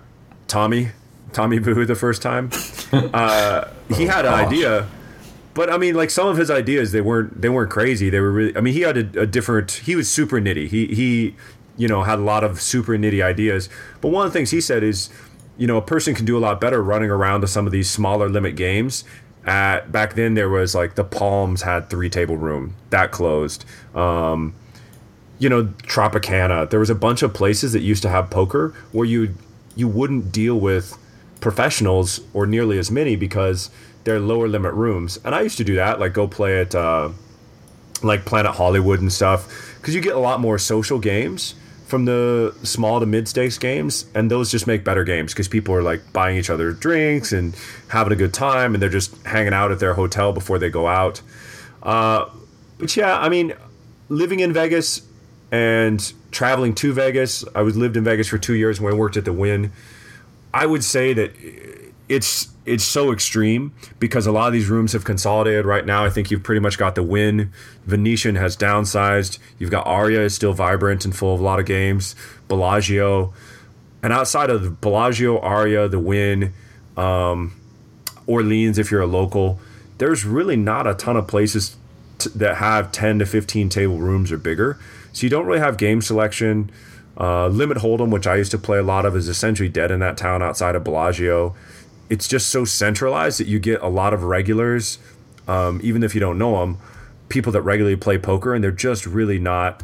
[0.47, 0.89] Tommy,
[1.33, 2.51] Tommy Boo the first time,
[2.93, 4.87] uh, he had an idea.
[5.55, 8.11] But I mean, like some of his ideas, they weren't they weren't crazy.
[8.11, 8.55] They were really.
[8.55, 9.71] I mean, he had a, a different.
[9.71, 10.67] He was super nitty.
[10.67, 11.35] He he,
[11.75, 13.67] you know, had a lot of super nitty ideas.
[13.99, 15.09] But one of the things he said is,
[15.59, 17.89] you know, a person can do a lot better running around to some of these
[17.89, 19.03] smaller limit games.
[19.45, 23.65] At back then, there was like the Palms had three table room that closed.
[23.93, 24.53] Um,
[25.37, 26.69] you know, Tropicana.
[26.69, 29.35] There was a bunch of places that used to have poker where you
[29.75, 30.97] you wouldn't deal with
[31.41, 33.69] professionals or nearly as many because
[34.05, 35.19] they're lower limit rooms.
[35.25, 37.09] And I used to do that, like go play at uh,
[38.01, 41.55] like Planet Hollywood and stuff, because you get a lot more social games
[41.89, 45.73] from the small to mid stakes games, and those just make better games because people
[45.73, 47.55] are like buying each other drinks and
[47.87, 50.87] having a good time, and they're just hanging out at their hotel before they go
[50.87, 51.21] out.
[51.81, 52.25] Uh,
[52.77, 53.53] but yeah, I mean,
[54.07, 55.01] living in Vegas
[55.51, 59.17] and traveling to Vegas, I was lived in Vegas for two years when I worked
[59.17, 59.71] at the Wynn.
[60.53, 61.31] I would say that
[62.09, 66.03] it's it's so extreme because a lot of these rooms have consolidated right now.
[66.03, 67.51] I think you've pretty much got the Wynn.
[67.85, 69.39] Venetian has downsized.
[69.57, 72.15] You've got Aria is still vibrant and full of a lot of games.
[72.47, 73.33] Bellagio,
[74.03, 76.53] and outside of Bellagio, Aria, the Wynn,
[76.97, 77.55] um,
[78.27, 79.59] Orleans, if you're a local,
[79.97, 81.75] there's really not a ton of places
[82.17, 84.77] t- that have 10 to 15 table rooms or bigger.
[85.13, 86.71] So you don't really have game selection.
[87.17, 89.99] Uh, Limit Hold'em, which I used to play a lot of, is essentially dead in
[89.99, 91.55] that town outside of Bellagio
[92.09, 94.97] it's just so centralized that you get a lot of regulars,
[95.47, 96.77] um, even if you don't know them,
[97.29, 99.83] people that regularly play poker, and they're just really not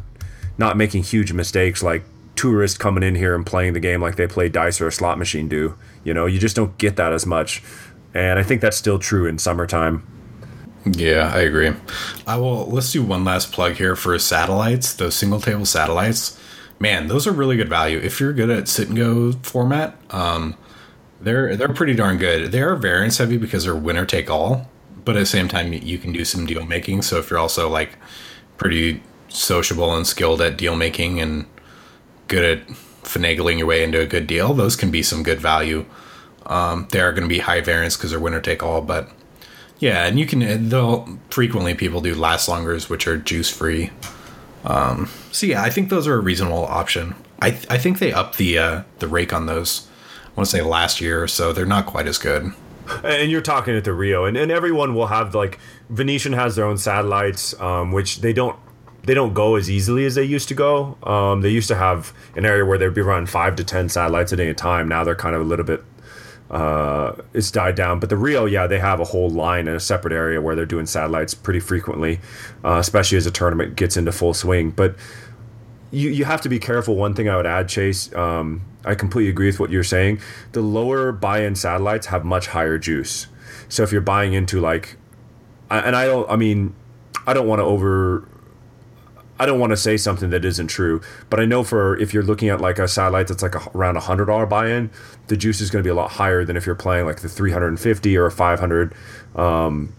[0.57, 2.03] not making huge mistakes like
[2.35, 5.17] tourists coming in here and playing the game like they play dice or a slot
[5.17, 5.77] machine do.
[6.03, 7.63] You know, you just don't get that as much,
[8.13, 10.05] and I think that's still true in summertime.
[10.85, 11.73] Yeah, I agree.
[12.27, 12.67] I will.
[12.67, 14.93] Let's do one last plug here for satellites.
[14.93, 16.39] Those single table satellites,
[16.79, 17.97] man, those are really good value.
[17.97, 20.55] If you're good at sit and go format, um,
[21.21, 22.51] they're they're pretty darn good.
[22.51, 24.69] They are variance heavy because they're winner take all,
[25.03, 27.01] but at the same time you can do some deal making.
[27.03, 27.97] So if you're also like
[28.57, 31.45] pretty sociable and skilled at deal making and
[32.27, 32.67] good at
[33.03, 35.85] finagling your way into a good deal, those can be some good value.
[36.45, 39.09] Um, they are going to be high variance because they're winner take all, but
[39.79, 43.91] yeah, and you can they'll frequently people do last longers which are juice free.
[44.63, 47.15] Um, so yeah, I think those are a reasonable option.
[47.39, 49.84] I th- I think they up the uh, the rake on those
[50.35, 51.53] want to say last year so.
[51.53, 52.51] They're not quite as good.
[53.03, 56.65] And you're talking at the Rio, and, and everyone will have like Venetian has their
[56.65, 58.57] own satellites, um, which they don't
[59.03, 60.97] they don't go as easily as they used to go.
[61.03, 64.33] Um, they used to have an area where they'd be running five to ten satellites
[64.33, 64.87] at any time.
[64.87, 65.83] Now they're kind of a little bit
[66.49, 67.99] uh, it's died down.
[67.99, 70.65] But the Rio, yeah, they have a whole line in a separate area where they're
[70.65, 72.19] doing satellites pretty frequently,
[72.63, 74.71] uh, especially as the tournament gets into full swing.
[74.71, 74.95] But
[75.95, 76.95] you you have to be careful.
[76.95, 78.13] One thing I would add, Chase.
[78.13, 80.19] Um, I completely agree with what you're saying.
[80.51, 83.27] The lower buy-in satellites have much higher juice.
[83.69, 84.97] So if you're buying into like,
[85.71, 86.75] and I don't, I mean,
[87.25, 88.27] I don't want to over,
[89.39, 92.23] I don't want to say something that isn't true, but I know for if you're
[92.23, 94.91] looking at like a satellite that's like a, around a hundred dollar buy-in,
[95.27, 97.29] the juice is going to be a lot higher than if you're playing like the
[97.29, 98.93] 350 or a 500,
[99.35, 99.93] um,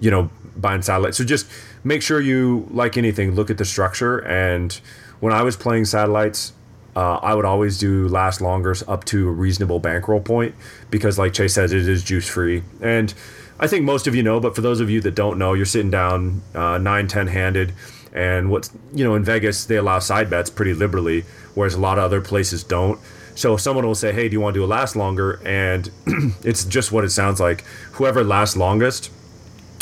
[0.00, 1.14] you know, buying satellite.
[1.14, 1.46] So just
[1.84, 4.18] make sure you like anything, look at the structure.
[4.18, 4.80] And
[5.22, 6.52] when I was playing satellites,
[6.96, 10.52] uh, I would always do last longers up to a reasonable bankroll point
[10.90, 12.64] because, like Chase says, it is juice free.
[12.80, 13.14] And
[13.60, 15.64] I think most of you know, but for those of you that don't know, you're
[15.64, 17.72] sitting down uh, 9 10 handed.
[18.12, 21.98] And what's, you know, in Vegas, they allow side bets pretty liberally, whereas a lot
[21.98, 22.98] of other places don't.
[23.36, 25.40] So someone will say, hey, do you want to do a last longer?
[25.46, 25.88] And
[26.44, 27.62] it's just what it sounds like.
[27.92, 29.12] Whoever lasts longest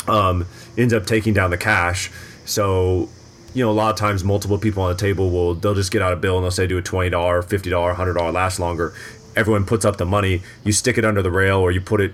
[0.07, 0.45] um,
[0.77, 2.11] ends up taking down the cash.
[2.45, 3.09] So
[3.53, 6.01] you know, a lot of times multiple people on the table will they'll just get
[6.01, 8.59] out a bill and they'll say do a twenty dollar, fifty dollar, hundred dollar last
[8.59, 8.93] longer.
[9.35, 10.41] Everyone puts up the money.
[10.63, 12.13] You stick it under the rail or you put it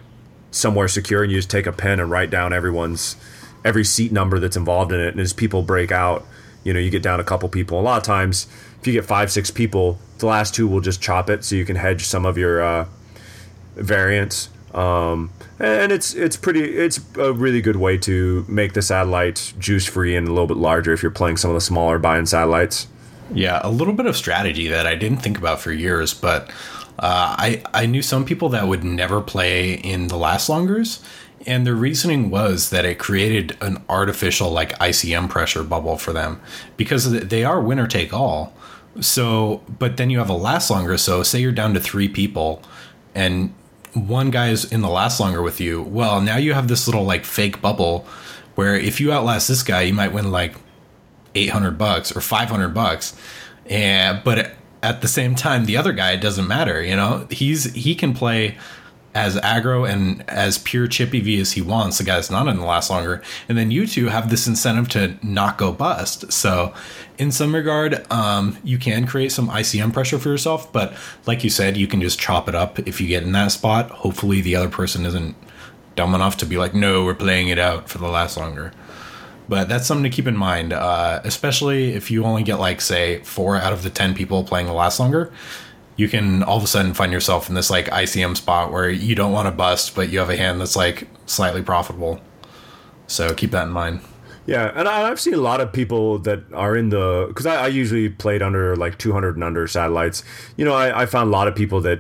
[0.52, 3.16] somewhere secure and you just take a pen and write down everyone's
[3.66, 5.10] every seat number that's involved in it.
[5.10, 6.26] And as people break out,
[6.64, 7.80] you know, you get down a couple people.
[7.80, 8.48] A lot of times,
[8.80, 11.66] if you get five, six people, the last two will just chop it so you
[11.66, 12.86] can hedge some of your uh,
[13.76, 14.50] variance.
[14.74, 19.86] Um, and it's it's pretty it's a really good way to make the satellite juice
[19.86, 22.88] free and a little bit larger if you're playing some of the smaller buy-in satellites.
[23.34, 26.50] Yeah, a little bit of strategy that I didn't think about for years, but
[27.00, 31.02] uh, I I knew some people that would never play in the last longers,
[31.46, 36.40] and their reasoning was that it created an artificial like ICM pressure bubble for them
[36.76, 38.54] because they are winner take all,
[39.02, 40.98] So, but then you have a last longer.
[40.98, 42.62] So, say you're down to three people,
[43.14, 43.54] and
[44.06, 45.82] one guy's in the last longer with you.
[45.82, 48.06] Well, now you have this little like fake bubble
[48.56, 50.56] where if you outlast this guy, you might win like
[51.36, 53.16] 800 bucks or 500 bucks.
[53.68, 56.84] And but at the same time, the other guy doesn't matter.
[56.84, 58.58] You know, he's he can play
[59.18, 61.98] as aggro and as pure chip EV as he wants.
[61.98, 65.18] The guy's not in the last longer, and then you two have this incentive to
[65.24, 66.32] not go bust.
[66.32, 66.72] So,
[67.18, 70.72] in some regard, um, you can create some ICM pressure for yourself.
[70.72, 70.94] But
[71.26, 73.90] like you said, you can just chop it up if you get in that spot.
[73.90, 75.36] Hopefully, the other person isn't
[75.96, 78.72] dumb enough to be like, "No, we're playing it out for the last longer."
[79.50, 83.20] But that's something to keep in mind, uh, especially if you only get like say
[83.24, 85.32] four out of the ten people playing the last longer
[85.98, 89.16] you can all of a sudden find yourself in this like ICM spot where you
[89.16, 92.22] don't want to bust, but you have a hand that's like slightly profitable.
[93.08, 94.02] So keep that in mind.
[94.46, 97.66] Yeah, and I, have seen a lot of people that are in the because I,
[97.66, 100.24] I, usually played under like 200 and under satellites.
[100.56, 102.00] You know, I, I found a lot of people that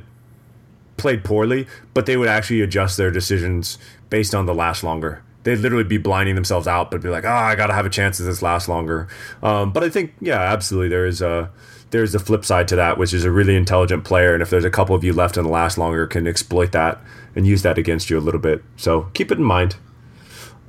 [0.95, 3.77] played poorly, but they would actually adjust their decisions
[4.10, 5.23] based on the last longer.
[5.43, 7.89] They'd literally be blinding themselves out, but be like, "Oh, I got to have a
[7.89, 9.10] chance at this lasts longer."
[9.43, 11.51] Um, but I think, yeah, absolutely, there is a
[11.91, 14.65] there's the flip side to that, which is a really intelligent player, and if there's
[14.65, 17.00] a couple of you left in the last longer, can exploit that
[17.36, 18.63] and use that against you a little bit.
[18.76, 19.78] So keep it in mind.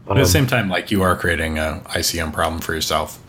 [0.08, 3.22] Um, at the same time, like you are creating a ICM problem for yourself.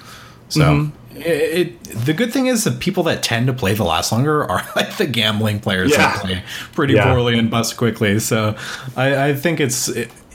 [0.50, 1.18] So mm-hmm.
[1.18, 4.44] it, it, the good thing is the people that tend to play the last longer
[4.50, 5.98] are like the gambling players yeah.
[5.98, 7.06] that play pretty yeah.
[7.06, 8.20] poorly and bust quickly.
[8.20, 8.56] So
[8.96, 9.90] I, I think it's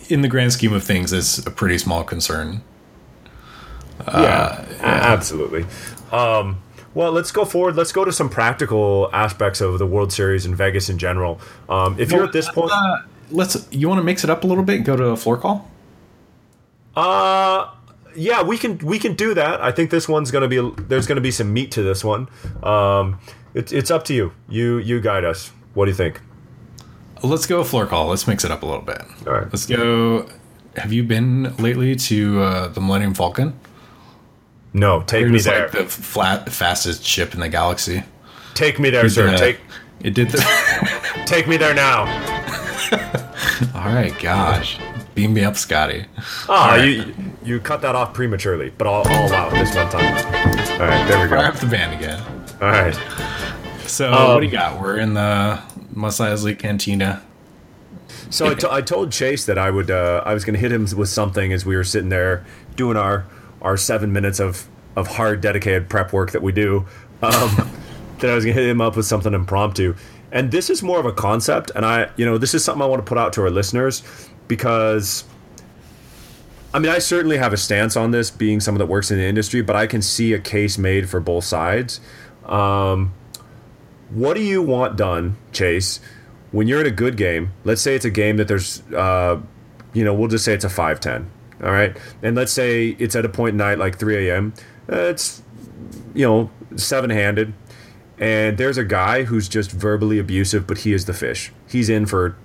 [0.09, 2.63] in the grand scheme of things, it's a pretty small concern.
[4.07, 4.83] Yeah, uh, yeah.
[4.83, 5.65] absolutely.
[6.13, 6.59] Um,
[6.95, 7.77] well, let's go forward.
[7.77, 11.41] Let's go to some practical aspects of the World Series in Vegas in general.
[11.69, 12.99] Um, if well, you're at this point, uh,
[13.31, 13.67] let's.
[13.71, 14.85] You want to mix it up a little bit?
[14.85, 15.71] Go to a floor call.
[16.97, 17.71] Uh
[18.17, 19.61] yeah, we can we can do that.
[19.61, 22.29] I think this one's gonna be there's gonna be some meat to this one.
[22.63, 23.19] Um,
[23.55, 24.33] it's it's up to you.
[24.49, 25.53] You you guide us.
[25.75, 26.21] What do you think?
[27.23, 28.09] Let's go a floor call.
[28.09, 29.03] Let's mix it up a little bit.
[29.27, 29.45] All right.
[29.45, 30.29] Let's go.
[30.77, 33.59] Have you been lately to uh, the Millennium Falcon?
[34.75, 35.69] No, take me there.
[35.69, 38.03] Like the flat, fastest ship in the galaxy.
[38.55, 39.37] Take me there, sir.
[39.37, 39.61] take
[40.01, 40.31] it did.
[40.31, 42.01] The take me there now.
[43.75, 44.79] all right, gosh,
[45.15, 46.05] beam me up, Scotty.
[46.49, 46.85] Ah, right.
[46.85, 50.17] you you cut that off prematurely, but I'll, I'll allow it this one time.
[50.73, 51.37] All right, there we go.
[51.37, 52.21] Fire up the band again.
[52.61, 52.95] All right.
[53.87, 54.81] So um, what do you got?
[54.81, 57.23] We're in the Mos Eisley Cantina.
[58.31, 60.73] So I, t- I told Chase that I would uh, I was going to hit
[60.73, 63.25] him with something as we were sitting there doing our
[63.65, 66.87] our seven minutes of of hard dedicated prep work that we do
[67.23, 67.71] um,
[68.21, 69.97] that I was gonna hit him up with something impromptu.
[70.31, 72.87] And this is more of a concept, and I, you know, this is something I
[72.87, 74.03] want to put out to our listeners
[74.49, 75.25] because,
[76.73, 79.25] I mean, I certainly have a stance on this, being someone that works in the
[79.25, 82.01] industry, but I can see a case made for both sides.
[82.47, 83.15] Um,
[84.11, 86.01] what do you want done, Chase,
[86.51, 87.53] when you're in a good game?
[87.63, 89.41] Let's say it's a game that there's, uh,
[89.93, 91.31] you know, we'll just say it's a five ten
[91.65, 91.97] all right.
[92.23, 94.53] And let's say it's at a point in night like 3 a.m.
[94.91, 95.43] Uh, it's,
[96.15, 97.55] you know, seven handed.
[98.19, 101.53] And there's a guy who's just verbally abusive, but he is the fish.
[101.67, 102.37] He's in for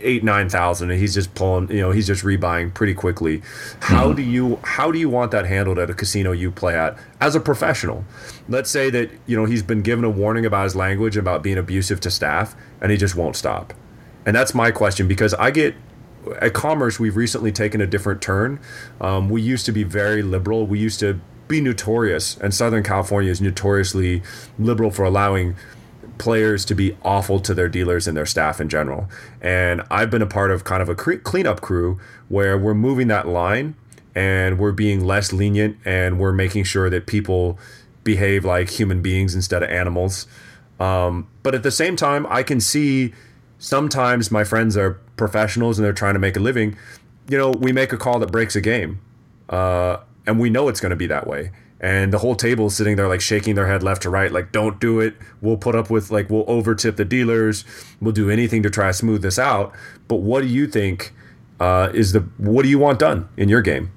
[0.00, 3.42] eight nine thousand and he's just pulling you know he's just rebuying pretty quickly
[3.80, 4.16] how mm-hmm.
[4.16, 7.34] do you how do you want that handled at a casino you play at as
[7.34, 8.04] a professional
[8.48, 11.56] let's say that you know he's been given a warning about his language about being
[11.56, 13.72] abusive to staff and he just won't stop
[14.26, 15.74] and that's my question because i get
[16.40, 18.60] at Commerce, we've recently taken a different turn.
[19.00, 20.66] Um, we used to be very liberal.
[20.66, 24.22] We used to be notorious, and Southern California is notoriously
[24.58, 25.56] liberal for allowing
[26.18, 29.08] players to be awful to their dealers and their staff in general.
[29.40, 33.26] And I've been a part of kind of a cleanup crew where we're moving that
[33.26, 33.74] line
[34.14, 37.58] and we're being less lenient and we're making sure that people
[38.04, 40.26] behave like human beings instead of animals.
[40.78, 43.12] Um, but at the same time, I can see
[43.64, 46.76] sometimes my friends are professionals and they're trying to make a living.
[47.28, 49.00] You know, we make a call that breaks a game,
[49.48, 51.50] uh, and we know it's going to be that way.
[51.80, 54.52] And the whole table is sitting there like shaking their head left to right, like
[54.52, 57.64] "Don't do it." We'll put up with like we'll overtip the dealers.
[58.00, 59.72] We'll do anything to try to smooth this out.
[60.08, 61.12] But what do you think
[61.58, 63.90] uh, is the what do you want done in your game?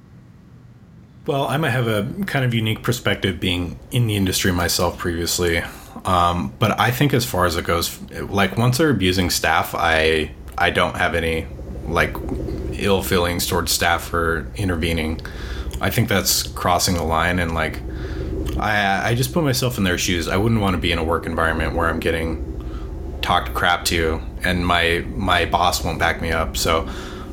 [1.26, 5.62] Well, I might have a kind of unique perspective being in the industry myself previously.
[6.08, 10.32] Um, but I think as far as it goes, like once they're abusing staff, I
[10.58, 11.46] I don't have any
[11.86, 12.16] like
[12.74, 15.20] ill feelings towards staff for intervening.
[15.82, 17.82] I think that's crossing the line, and like
[18.58, 20.30] I I just put myself in their shoes.
[20.30, 22.44] I wouldn't want to be in a work environment where I'm getting
[23.22, 26.58] talked crap to, and my my boss won't back me up.
[26.58, 26.90] So.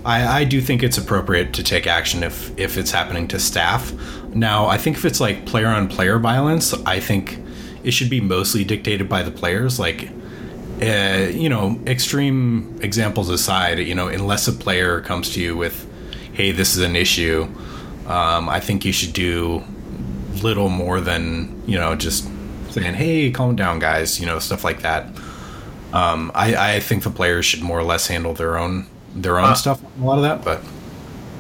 [0.07, 3.91] I, I do think it's appropriate to take action if if it's happening to staff.
[4.35, 7.39] Now, I think if it's like player on player violence, I think
[7.85, 9.79] it should be mostly dictated by the players.
[9.79, 10.09] Like,
[10.83, 15.87] uh, you know, extreme examples aside, you know, unless a player comes to you with,
[16.33, 17.47] "Hey, this is an issue,"
[18.07, 19.63] um, I think you should do
[20.43, 22.29] little more than you know just
[22.71, 25.07] saying, "Hey, calm down, guys," you know, stuff like that.
[25.93, 29.51] Um, I, I think the players should more or less handle their own their own
[29.51, 29.81] uh, stuff.
[30.01, 30.61] A lot of that, but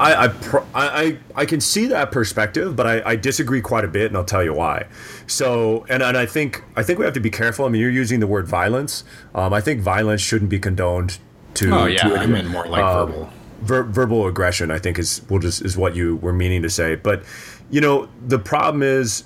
[0.00, 3.88] I I, pro- I I can see that perspective, but I, I disagree quite a
[3.88, 4.86] bit, and I'll tell you why.
[5.26, 7.64] So, and and I think I think we have to be careful.
[7.64, 9.04] I mean, you're using the word violence.
[9.34, 11.18] Um, I think violence shouldn't be condoned.
[11.54, 13.30] To oh yeah, to I mean more like uh, verbal.
[13.60, 16.96] Ver- verbal aggression, I think is will just is what you were meaning to say.
[16.96, 17.22] But
[17.70, 19.24] you know, the problem is,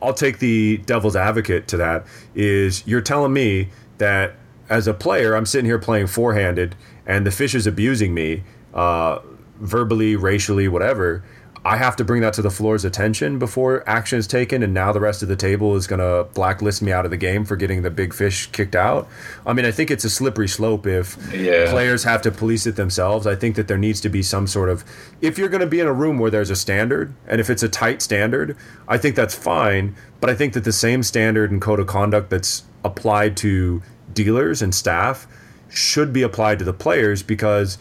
[0.00, 2.06] I'll take the devil's advocate to that.
[2.34, 3.68] Is you're telling me
[3.98, 4.36] that
[4.70, 6.74] as a player, I'm sitting here playing four-handed,
[7.06, 8.42] and the fish is abusing me.
[8.72, 9.18] Uh,
[9.60, 11.22] verbally, racially, whatever,
[11.66, 14.92] I have to bring that to the floor's attention before action is taken, and now
[14.92, 17.56] the rest of the table is going to blacklist me out of the game for
[17.56, 19.08] getting the big fish kicked out.
[19.46, 21.70] I mean, I think it's a slippery slope if yeah.
[21.70, 23.26] players have to police it themselves.
[23.26, 24.84] I think that there needs to be some sort of,
[25.22, 27.62] if you're going to be in a room where there's a standard, and if it's
[27.62, 29.96] a tight standard, I think that's fine.
[30.20, 33.82] But I think that the same standard and code of conduct that's applied to
[34.12, 35.26] dealers and staff
[35.70, 37.78] should be applied to the players because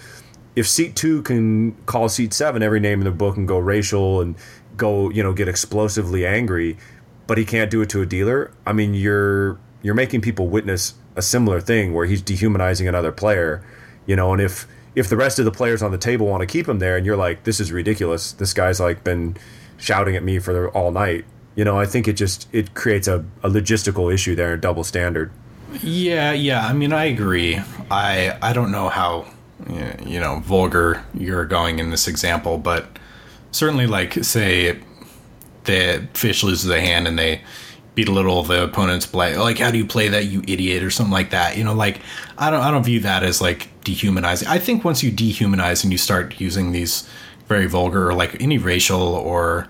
[0.55, 4.21] if seat two can call seat seven every name in the book and go racial
[4.21, 4.35] and
[4.77, 6.77] go you know get explosively angry
[7.25, 8.51] but he can't do it to a dealer.
[8.65, 13.63] I mean you're you're making people witness a similar thing where he's dehumanizing another player
[14.05, 16.47] you know and if if the rest of the players on the table want to
[16.47, 18.31] keep him there and you're like this is ridiculous.
[18.31, 19.37] This guy's like been
[19.77, 21.25] shouting at me for all night
[21.55, 24.83] you know i think it just it creates a, a logistical issue there a double
[24.83, 25.31] standard.
[25.81, 27.59] Yeah yeah i mean i agree.
[27.89, 29.25] I i don't know how
[30.05, 32.87] you know vulgar you're going in this example, but
[33.51, 34.79] certainly like say
[35.65, 37.41] the fish loses a hand and they
[37.95, 39.37] beat a little of the opponent's play.
[39.37, 41.57] Like, how do you play that, you idiot, or something like that?
[41.57, 41.99] You know, like
[42.37, 44.47] I don't I don't view that as like dehumanizing.
[44.47, 47.07] I think once you dehumanize and you start using these
[47.47, 49.67] very vulgar or like any racial or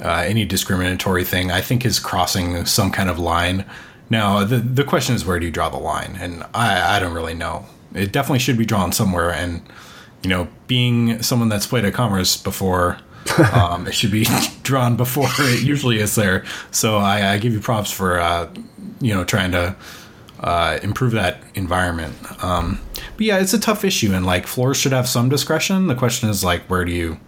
[0.00, 3.64] uh, any discriminatory thing, I think is crossing some kind of line.
[4.10, 7.14] Now the the question is where do you draw the line, and I I don't
[7.14, 9.30] really know it definitely should be drawn somewhere.
[9.30, 9.62] And
[10.22, 12.98] you know, being someone that's played at Commerce before,
[13.52, 14.26] um, it should be
[14.62, 16.44] drawn before it usually is there.
[16.70, 18.52] So I, I give you props for uh,
[19.00, 19.76] you know trying to
[20.40, 22.14] uh, improve that environment.
[22.42, 22.80] Um,
[23.16, 25.86] but yeah, it's a tough issue, and like floors should have some discretion.
[25.86, 27.18] The question is like, where do you,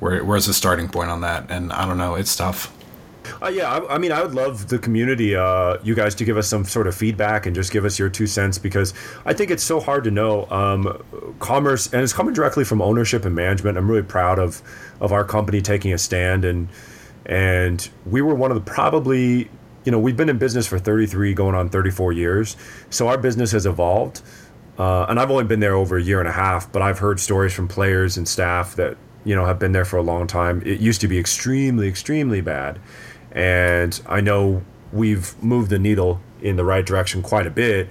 [0.00, 1.50] where where's the starting point on that?
[1.50, 2.72] And I don't know, it's tough.
[3.42, 6.36] Uh, yeah, I, I, mean, I would love the community, uh, you guys, to give
[6.36, 8.94] us some sort of feedback and just give us your two cents because
[9.24, 10.46] I think it's so hard to know.
[10.50, 13.78] Um, commerce, and it's coming directly from ownership and management.
[13.78, 14.62] I'm really proud of
[15.00, 16.68] of our company taking a stand, and
[17.26, 19.50] and we were one of the probably,
[19.84, 22.56] you know, we've been in business for 33, going on 34 years,
[22.90, 24.22] so our business has evolved.
[24.78, 27.20] Uh, and I've only been there over a year and a half, but I've heard
[27.20, 30.62] stories from players and staff that you know have been there for a long time.
[30.64, 32.80] It used to be extremely, extremely bad
[33.34, 34.62] and I know
[34.92, 37.88] we've moved the needle in the right direction quite a bit.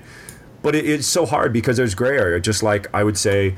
[0.61, 2.39] But it, it's so hard because there's gray area.
[2.39, 3.55] Just like I would say,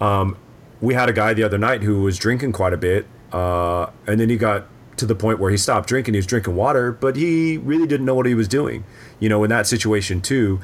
[0.00, 0.38] um,
[0.80, 4.20] we had a guy the other night who was drinking quite a bit, uh, and
[4.20, 4.66] then he got
[4.98, 6.14] to the point where he stopped drinking.
[6.14, 8.84] He was drinking water, but he really didn't know what he was doing.
[9.18, 10.60] You know, in that situation too,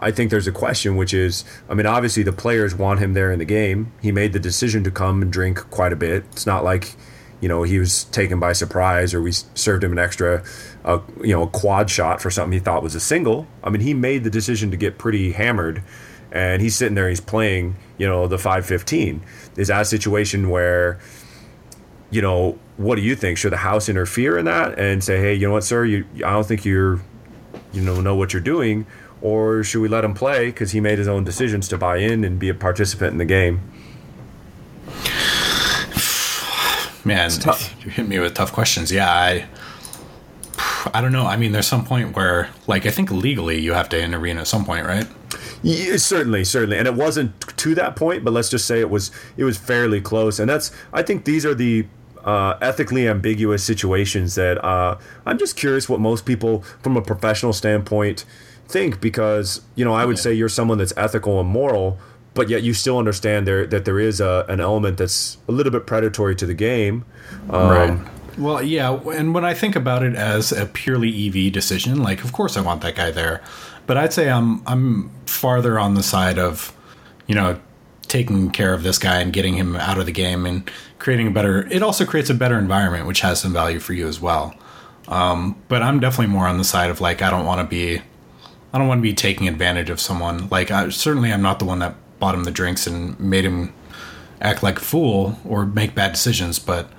[0.00, 3.32] I think there's a question, which is, I mean, obviously the players want him there
[3.32, 3.92] in the game.
[4.00, 6.24] He made the decision to come and drink quite a bit.
[6.32, 6.94] It's not like
[7.40, 10.44] you know he was taken by surprise or we served him an extra
[10.84, 13.46] uh, you know a quad shot for something he thought was a single.
[13.62, 15.82] I mean he made the decision to get pretty hammered
[16.32, 19.22] and he's sitting there he's playing you know the 515
[19.56, 20.98] is that a situation where
[22.10, 23.38] you know what do you think?
[23.38, 26.30] Should the house interfere in that and say hey you know what sir you i
[26.30, 27.00] don't think you're
[27.72, 28.86] you know know what you're doing
[29.20, 32.24] or should we let him play because he made his own decisions to buy in
[32.24, 33.60] and be a participant in the game
[37.04, 37.30] Man,
[37.80, 38.90] you hit me with tough questions.
[38.90, 39.46] Yeah, I
[40.92, 41.26] I don't know.
[41.26, 44.46] I mean, there's some point where, like, I think legally you have to intervene at
[44.46, 45.06] some point, right?
[45.62, 49.10] Yeah, certainly, certainly, and it wasn't to that point, but let's just say it was.
[49.36, 50.70] It was fairly close, and that's.
[50.92, 51.86] I think these are the
[52.22, 57.52] uh, ethically ambiguous situations that uh, I'm just curious what most people, from a professional
[57.52, 58.24] standpoint,
[58.68, 60.22] think because you know I would yeah.
[60.22, 61.98] say you're someone that's ethical and moral,
[62.34, 65.72] but yet you still understand there that there is a, an element that's a little
[65.72, 67.04] bit predatory to the game.
[67.48, 67.98] Um, right.
[68.36, 72.32] Well, yeah, and when I think about it as a purely EV decision, like of
[72.32, 73.42] course I want that guy there,
[73.86, 76.76] but I'd say I'm I'm farther on the side of,
[77.26, 77.60] you know,
[78.08, 80.68] taking care of this guy and getting him out of the game and
[80.98, 81.66] creating a better.
[81.70, 84.54] It also creates a better environment, which has some value for you as well.
[85.06, 88.00] Um, but I'm definitely more on the side of like I don't want to be,
[88.72, 90.48] I don't want to be taking advantage of someone.
[90.48, 93.72] Like I, certainly I'm not the one that bought him the drinks and made him
[94.40, 96.58] act like a fool or make bad decisions.
[96.58, 96.90] But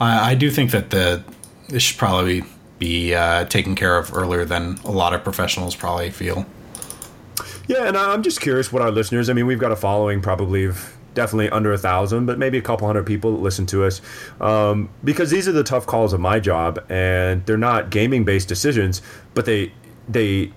[0.00, 1.22] I, I do think that the
[1.68, 2.44] this should probably
[2.78, 6.46] be uh, taken care of earlier than a lot of professionals probably feel.
[7.68, 9.30] Yeah, and I'm just curious what our listeners.
[9.30, 12.62] I mean, we've got a following probably of definitely under a thousand, but maybe a
[12.62, 14.00] couple hundred people listen to us
[14.40, 18.48] um, because these are the tough calls of my job, and they're not gaming based
[18.48, 19.00] decisions,
[19.34, 19.72] but they
[20.08, 20.52] they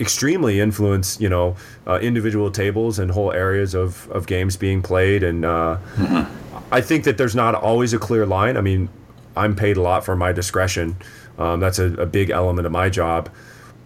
[0.00, 5.22] extremely influence you know uh, individual tables and whole areas of, of games being played.
[5.22, 6.64] And uh, mm-hmm.
[6.74, 8.56] i think that there's not always a clear line.
[8.56, 8.88] I mean
[9.36, 10.96] i'm paid a lot for my discretion.
[11.38, 13.30] Um, that's a, a, big element of my job.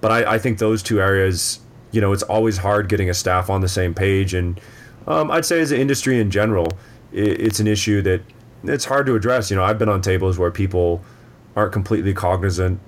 [0.01, 1.61] But I, I, think those two areas
[1.93, 4.35] you know it's always hard getting a staff on the same page.
[4.35, 4.61] And
[5.07, 6.67] um, i'd say as an industry in general
[7.13, 8.23] it, it's an issue that
[8.65, 9.51] it's hard to address.
[9.51, 11.03] You know i've been on tables where people
[11.55, 12.81] aren't completely cognizant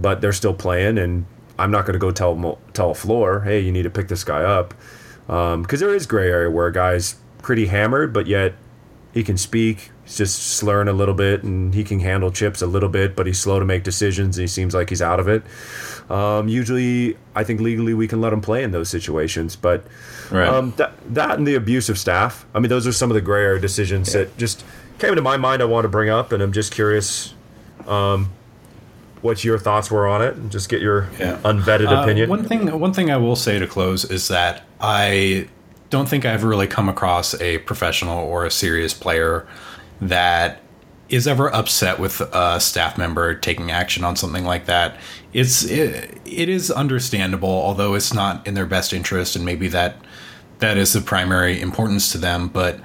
[0.00, 0.98] but they're still playing.
[0.98, 1.26] And
[1.60, 4.24] I'm not going to go tell tell a floor, hey, you need to pick this
[4.24, 4.74] guy up,
[5.26, 8.54] because um, there is gray area where a guy's pretty hammered, but yet
[9.12, 9.90] he can speak.
[10.04, 13.26] He's just slurring a little bit, and he can handle chips a little bit, but
[13.26, 15.42] he's slow to make decisions, and he seems like he's out of it.
[16.10, 19.84] Um, usually, I think legally we can let him play in those situations, but
[20.30, 20.48] right.
[20.48, 22.46] um, that that and the abuse of staff.
[22.54, 24.20] I mean, those are some of the gray area decisions yeah.
[24.20, 24.64] that just
[24.98, 25.60] came to my mind.
[25.62, 27.34] I want to bring up, and I'm just curious.
[27.86, 28.32] Um,
[29.22, 31.38] what your thoughts were on it and just get your yeah.
[31.44, 32.28] unvetted uh, opinion.
[32.30, 35.48] One thing, one thing I will say to close is that I
[35.90, 39.46] don't think I've really come across a professional or a serious player
[40.00, 40.62] that
[41.10, 44.96] is ever upset with a staff member taking action on something like that.
[45.32, 49.96] It's it, it is understandable, although it's not in their best interest, and maybe that
[50.60, 52.78] that is the primary importance to them, but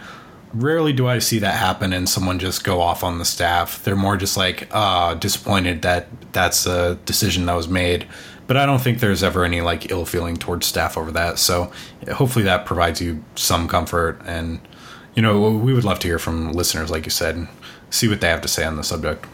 [0.53, 3.83] rarely do I see that happen and someone just go off on the staff.
[3.83, 8.07] They're more just like uh, disappointed that that's a decision that was made.
[8.47, 11.39] But I don't think there's ever any like ill feeling towards staff over that.
[11.39, 11.71] So
[12.13, 14.21] hopefully that provides you some comfort.
[14.25, 14.59] And
[15.15, 17.47] you know we would love to hear from listeners, like you said, and
[17.89, 19.25] see what they have to say on the subject.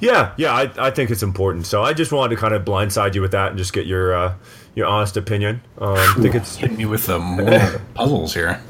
[0.00, 1.66] Yeah, yeah, I, I think it's important.
[1.66, 4.14] So I just wanted to kind of blindside you with that and just get your
[4.14, 4.34] uh,
[4.74, 5.60] your honest opinion.
[5.78, 8.60] Um, I think it's hitting me with the more puzzles here.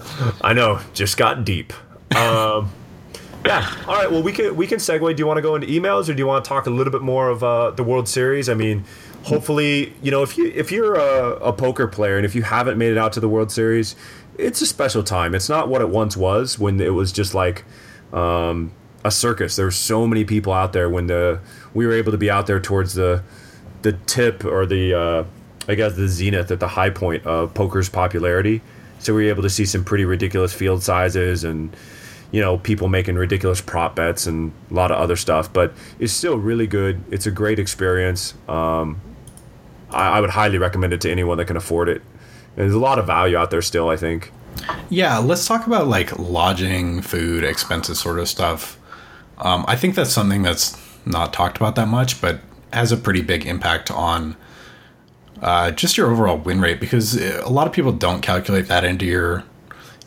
[0.43, 1.73] I know, just got deep.
[2.17, 2.71] Um,
[3.45, 3.75] yeah.
[3.87, 4.11] All right.
[4.11, 5.17] Well, we can we can segue.
[5.17, 6.93] Do you want to go into emails, or do you want to talk a little
[6.93, 8.49] bit more of uh, the World Series?
[8.49, 8.85] I mean,
[9.23, 12.77] hopefully, you know, if you if you're a, a poker player and if you haven't
[12.77, 13.97] made it out to the World Series,
[14.37, 15.35] it's a special time.
[15.35, 17.65] It's not what it once was when it was just like.
[18.13, 18.73] Um,
[19.03, 19.57] a circus.
[19.57, 21.41] There were so many people out there when the
[21.73, 23.23] we were able to be out there towards the
[23.83, 25.25] the tip or the uh,
[25.71, 28.61] I guess the zenith at the high point of poker's popularity.
[28.99, 31.75] So we were able to see some pretty ridiculous field sizes and
[32.33, 35.53] you know people making ridiculous prop bets and a lot of other stuff.
[35.53, 37.03] But it's still really good.
[37.13, 38.35] It's a great experience.
[38.49, 39.01] Um,
[39.91, 42.03] I, I would highly recommend it to anyone that can afford it.
[42.57, 43.91] And there's a lot of value out there still.
[43.91, 44.33] I think.
[44.89, 48.77] Yeah, let's talk about like lodging, food, expenses, sort of stuff.
[49.39, 52.41] Um, I think that's something that's not talked about that much, but
[52.73, 54.37] has a pretty big impact on
[55.41, 59.07] uh, just your overall win rate because a lot of people don't calculate that into
[59.07, 59.45] your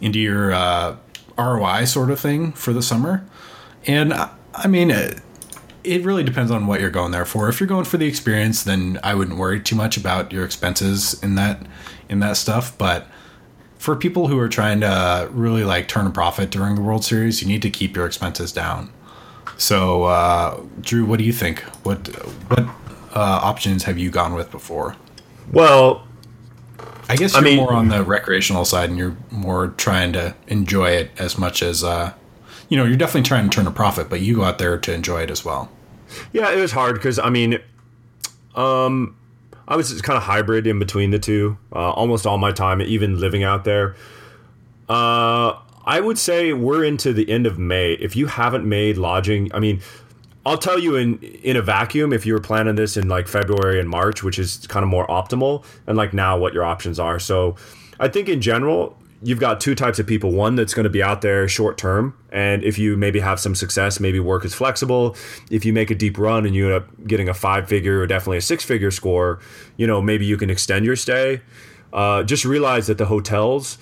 [0.01, 0.97] into your uh,
[1.37, 3.25] ROI sort of thing for the summer.
[3.87, 5.21] And I mean, it,
[5.83, 7.49] it really depends on what you're going there for.
[7.49, 11.21] If you're going for the experience, then I wouldn't worry too much about your expenses
[11.23, 11.65] in that
[12.09, 12.77] in that stuff.
[12.77, 13.07] But
[13.77, 17.41] for people who are trying to really like turn a profit during the World Series,
[17.41, 18.91] you need to keep your expenses down.
[19.57, 21.61] So, uh, Drew, what do you think?
[21.83, 22.07] What
[22.49, 22.59] what
[23.15, 24.95] uh, options have you gone with before?
[25.53, 26.07] Well,
[27.07, 30.35] I guess you're I mean, more on the recreational side, and you're more trying to
[30.47, 32.13] enjoy it as much as uh,
[32.69, 32.85] you know.
[32.85, 35.29] You're definitely trying to turn a profit, but you go out there to enjoy it
[35.29, 35.71] as well.
[36.31, 37.59] Yeah, it was hard because I mean,
[38.55, 39.15] um,
[39.67, 41.57] I was kind of hybrid in between the two.
[41.71, 43.95] Uh, almost all my time, even living out there.
[44.89, 47.93] Uh, I would say we're into the end of May.
[47.93, 49.81] If you haven't made lodging, I mean,
[50.45, 53.79] I'll tell you in in a vacuum if you were planning this in like February
[53.79, 57.19] and March, which is kind of more optimal, and like now what your options are.
[57.19, 57.55] So,
[57.99, 60.31] I think in general, you've got two types of people.
[60.31, 63.55] One that's going to be out there short term, and if you maybe have some
[63.55, 65.15] success, maybe work is flexible.
[65.49, 68.07] If you make a deep run and you end up getting a five figure or
[68.07, 69.39] definitely a six figure score,
[69.77, 71.41] you know maybe you can extend your stay.
[71.93, 73.77] Uh, just realize that the hotels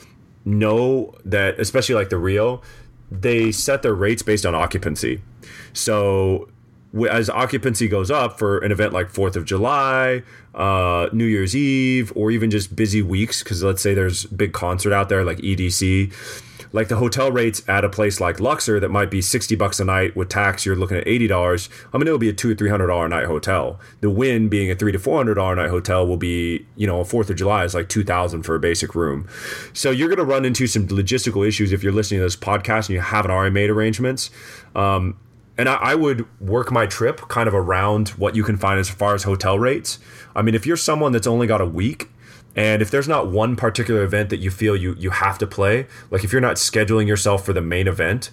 [0.46, 2.62] know that, especially like the Rio,
[3.10, 5.22] they set their rates based on occupancy.
[5.74, 6.50] So
[7.10, 10.24] as occupancy goes up for an event like Fourth of July,
[10.54, 14.92] uh, New Year's Eve, or even just busy weeks, because let's say there's big concert
[14.92, 16.14] out there like EDC,
[16.74, 19.86] like the hotel rates at a place like Luxor that might be 60 bucks a
[19.86, 21.70] night with tax, you're looking at $80.
[21.94, 23.80] I mean, it'll be a two or $300 a night hotel.
[24.02, 27.04] The Wynn being a three to $400 a night hotel will be, you know, a
[27.04, 29.28] 4th of July is like 2000 for a basic room.
[29.74, 32.88] So you're going to run into some logistical issues if you're listening to this podcast
[32.88, 34.30] and you haven't already made arrangements.
[34.76, 35.18] Um,
[35.58, 38.90] and I, I, would work my trip kind of around what you can find as
[38.90, 40.00] far as hotel rates.
[40.36, 42.10] I mean, if you're someone that's only got a week,
[42.56, 45.88] and if there's not one particular event that you feel you you have to play,
[46.10, 48.30] like if you're not scheduling yourself for the main event,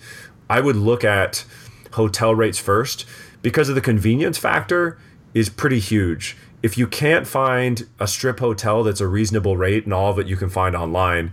[0.51, 1.45] I would look at
[1.93, 3.05] hotel rates first
[3.43, 4.99] because of the convenience factor
[5.35, 6.37] is pretty huge.
[6.63, 10.27] If you can't find a strip hotel that's a reasonable rate and all of it
[10.27, 11.31] you can find online,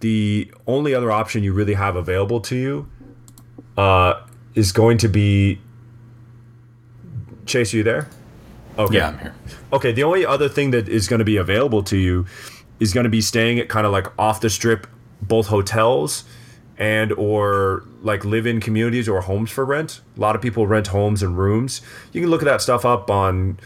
[0.00, 2.88] the only other option you really have available to you
[3.76, 4.20] uh,
[4.58, 5.60] is going to be
[7.46, 7.72] Chase.
[7.72, 8.08] Are you there?
[8.76, 8.96] Okay.
[8.96, 9.34] Yeah, I'm here.
[9.72, 12.26] Okay, the only other thing that is going to be available to you
[12.80, 14.86] is going to be staying at kind of like off the strip,
[15.22, 16.24] both hotels
[16.76, 20.00] and or like live-in communities or homes for rent.
[20.16, 21.80] A lot of people rent homes and rooms.
[22.12, 23.58] You can look at that stuff up on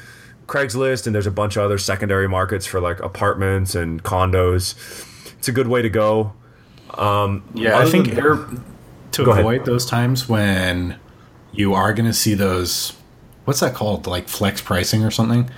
[0.47, 4.75] Craigslist, and there's a bunch of other secondary markets for like apartments and condos.
[5.39, 6.35] It's a good way to go.
[6.95, 8.47] Um, yeah, I think air,
[9.13, 9.67] to avoid ahead.
[9.67, 10.99] those times when
[11.53, 12.95] you are going to see those
[13.45, 14.07] what's that called?
[14.07, 15.51] Like flex pricing or something?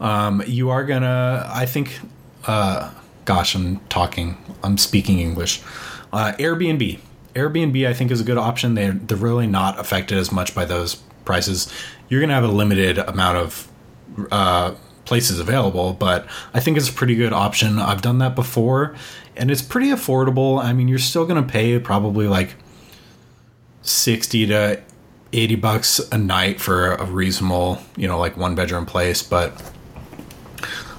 [0.00, 2.00] Um, you are gonna i think
[2.46, 2.90] uh,
[3.24, 5.62] gosh i'm talking i'm speaking english.
[6.12, 6.98] Uh, airbnb.
[7.34, 8.74] Airbnb i think is a good option.
[8.74, 11.72] They're, they're really not affected as much by those prices.
[12.08, 13.68] You're gonna have a limited amount of
[14.30, 14.74] uh,
[15.04, 17.78] places available but i think it's a pretty good option.
[17.78, 18.94] I've done that before
[19.36, 20.62] and it's pretty affordable.
[20.62, 22.56] I mean you're still gonna pay probably like
[23.84, 24.82] 60 to
[25.32, 29.22] 80 bucks a night for a reasonable, you know, like one bedroom place.
[29.22, 29.62] But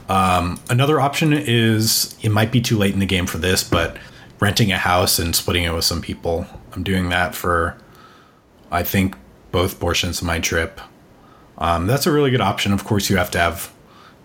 [0.08, 3.98] um, another option is it might be too late in the game for this, but
[4.40, 6.46] renting a house and splitting it with some people.
[6.74, 7.78] I'm doing that for,
[8.72, 9.16] I think,
[9.52, 10.80] both portions of my trip.
[11.58, 12.74] Um, that's a really good option.
[12.74, 13.74] Of course, you have to have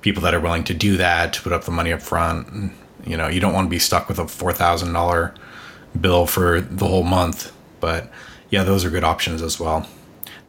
[0.01, 2.73] people that are willing to do that to put up the money up front.
[3.07, 5.35] You know, you don't want to be stuck with a four thousand dollar
[5.99, 7.53] bill for the whole month.
[7.79, 8.11] But
[8.51, 9.87] yeah, those are good options as well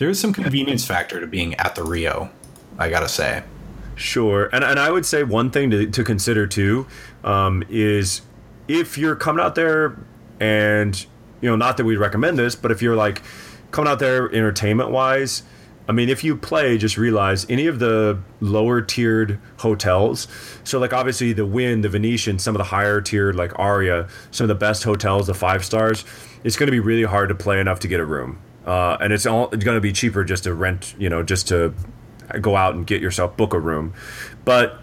[0.02, 2.32] there is some convenience factor to being at the Rio.
[2.80, 3.44] I gotta say.
[3.94, 6.88] Sure, and and I would say one thing to, to consider too
[7.24, 8.22] um, is
[8.68, 9.96] if you're coming out there
[10.40, 11.00] and
[11.40, 13.22] you know not that we'd recommend this, but if you're like
[13.70, 15.44] coming out there entertainment wise,
[15.88, 20.28] I mean, if you play, just realize any of the lower tiered hotels.
[20.64, 24.46] So, like, obviously, the Wynn, the Venetian, some of the higher tiered, like Aria, some
[24.46, 26.06] of the best hotels, the five stars,
[26.44, 29.12] it's going to be really hard to play enough to get a room uh, and
[29.12, 31.74] it's all it's going to be cheaper just to rent, you know, just to
[32.40, 33.94] go out and get yourself book a room.
[34.46, 34.80] But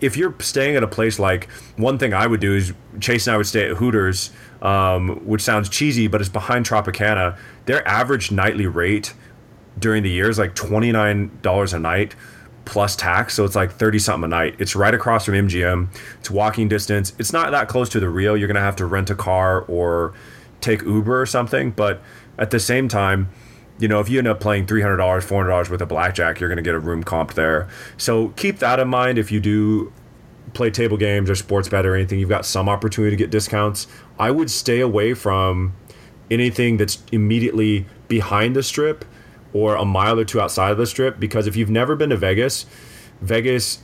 [0.00, 3.34] if you're staying at a place like one thing I would do is Chase and
[3.34, 4.30] I would stay at Hooters,
[4.62, 7.38] um, which sounds cheesy, but it's behind Tropicana.
[7.66, 9.14] Their average nightly rate
[9.78, 12.16] during the year is like twenty nine dollars a night
[12.64, 14.56] plus tax, so it's like thirty something a night.
[14.58, 15.88] It's right across from MGM.
[16.18, 17.12] It's walking distance.
[17.18, 18.34] It's not that close to the Rio.
[18.34, 20.14] You're gonna have to rent a car or
[20.60, 22.00] take Uber or something, but
[22.38, 23.28] at the same time,
[23.78, 25.86] you know, if you end up playing three hundred dollars, four hundred dollars with a
[25.86, 27.68] blackjack, you're going to get a room comp there.
[27.96, 29.92] So keep that in mind if you do
[30.52, 32.18] play table games or sports bet or anything.
[32.18, 33.86] You've got some opportunity to get discounts.
[34.18, 35.74] I would stay away from
[36.30, 39.04] anything that's immediately behind the strip
[39.52, 42.16] or a mile or two outside of the strip because if you've never been to
[42.16, 42.66] Vegas,
[43.20, 43.80] Vegas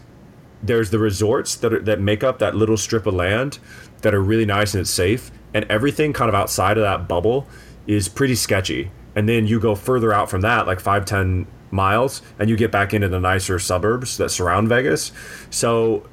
[0.62, 3.59] there's the resorts that are, that make up that little strip of land
[4.03, 7.47] that are really nice and it's safe and everything kind of outside of that bubble
[7.87, 8.91] is pretty sketchy.
[9.15, 12.71] And then you go further out from that, like five, ten miles, and you get
[12.71, 15.13] back into the nicer suburbs that surround Vegas.
[15.51, 16.07] So,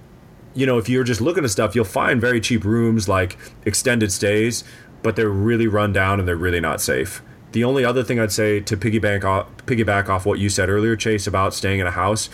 [0.54, 4.12] you know, if you're just looking at stuff, you'll find very cheap rooms, like extended
[4.12, 4.64] stays,
[5.02, 7.22] but they're really run down and they're really not safe.
[7.52, 10.96] The only other thing I'd say to piggyback off, piggyback off what you said earlier,
[10.96, 12.30] Chase, about staying in a house,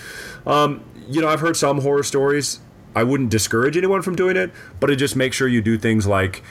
[0.45, 2.59] um, you know, I've heard some horror stories.
[2.95, 6.07] I wouldn't discourage anyone from doing it, but it just make sure you do things
[6.07, 6.43] like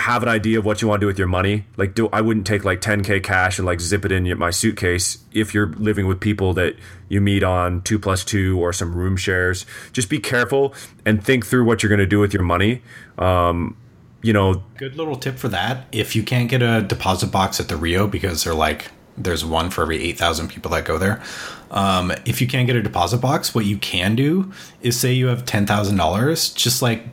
[0.00, 1.64] have an idea of what you want to do with your money.
[1.76, 5.18] Like, do I wouldn't take like 10k cash and like zip it in my suitcase
[5.32, 6.76] if you're living with people that
[7.08, 9.66] you meet on two plus two or some room shares.
[9.92, 10.74] Just be careful
[11.04, 12.82] and think through what you're going to do with your money.
[13.18, 13.76] Um,
[14.22, 15.86] you know, good little tip for that.
[15.92, 19.70] If you can't get a deposit box at the Rio because they're like there's one
[19.70, 21.22] for every 8,000 people that go there.
[21.70, 25.26] Um, if you can't get a deposit box, what you can do is say you
[25.26, 27.04] have $10,000, just like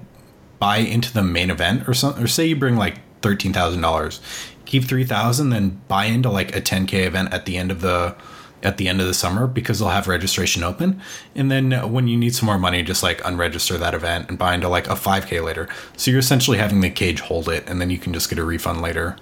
[0.59, 4.21] buy into the main event or something, or say you bring like thirteen thousand dollars,
[4.65, 7.81] keep three thousand, then buy into like a ten k event at the end of
[7.81, 8.15] the
[8.63, 10.99] at the end of the summer because they'll have registration open.
[11.35, 14.55] And then when you need some more money, just like unregister that event and buy
[14.55, 15.69] into like a 5K later.
[15.95, 18.43] So you're essentially having the cage hold it and then you can just get a
[18.43, 19.15] refund later.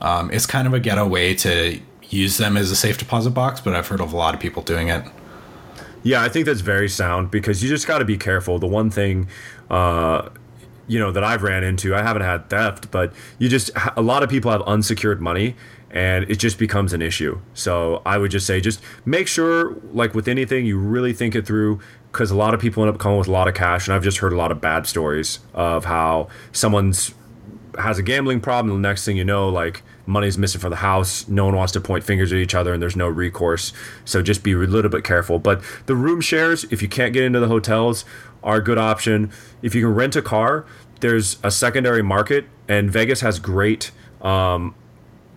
[0.00, 3.60] Um, it's kind of a ghetto way to use them as a safe deposit box,
[3.60, 5.04] but I've heard of a lot of people doing it.
[6.02, 8.58] Yeah, I think that's very sound because you just got to be careful.
[8.58, 9.28] The one thing,
[9.68, 10.28] uh,
[10.88, 14.22] you know, that I've ran into, I haven't had theft, but you just, a lot
[14.22, 15.54] of people have unsecured money
[15.90, 17.40] and it just becomes an issue.
[17.54, 21.46] So I would just say, just make sure, like with anything, you really think it
[21.46, 21.80] through
[22.10, 23.86] because a lot of people end up coming with a lot of cash.
[23.86, 27.14] And I've just heard a lot of bad stories of how someone's
[27.78, 28.82] has a gambling problem.
[28.82, 31.28] The next thing you know, like money's missing from the house.
[31.28, 33.72] No one wants to point fingers at each other, and there's no recourse.
[34.04, 35.38] So just be a little bit careful.
[35.38, 38.04] But the room shares, if you can't get into the hotels,
[38.42, 39.30] are a good option.
[39.62, 40.66] If you can rent a car,
[41.00, 43.90] there's a secondary market, and Vegas has great,
[44.22, 44.74] um,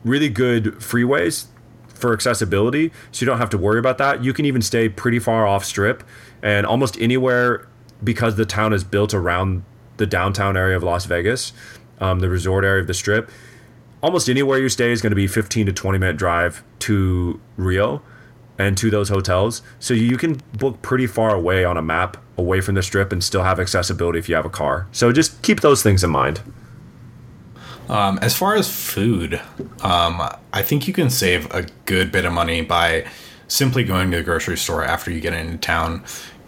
[0.04, 1.46] really good freeways
[1.88, 2.92] for accessibility.
[3.12, 4.24] So you don't have to worry about that.
[4.24, 6.04] You can even stay pretty far off strip,
[6.42, 7.68] and almost anywhere
[8.04, 9.64] because the town is built around
[9.98, 11.54] the downtown area of Las Vegas
[12.02, 13.32] um, the resort area of the strip.
[14.04, 18.02] Almost anywhere you stay is going to be 15 to 20 minute drive to Rio
[18.62, 19.62] and to those hotels.
[19.80, 23.24] So you can book pretty far away on a map, away from the strip, and
[23.24, 24.88] still have accessibility if you have a car.
[24.92, 26.42] So just keep those things in mind.
[27.90, 29.42] Um, as far as food,
[29.82, 30.22] um,
[30.54, 33.06] I think you can save a good bit of money by
[33.48, 36.04] simply going to the grocery store after you get into town.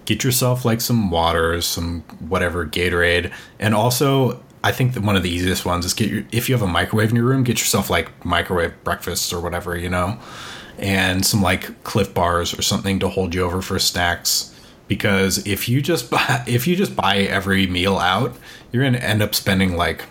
[0.05, 5.23] Get yourself like some waters, some whatever Gatorade, and also I think that one of
[5.23, 7.59] the easiest ones is get your if you have a microwave in your room, get
[7.59, 10.17] yourself like microwave breakfasts or whatever, you know,
[10.77, 14.49] and some like Clif bars or something to hold you over for snacks.
[14.87, 18.35] Because if you just buy if you just buy every meal out,
[18.71, 20.05] you're gonna end up spending like,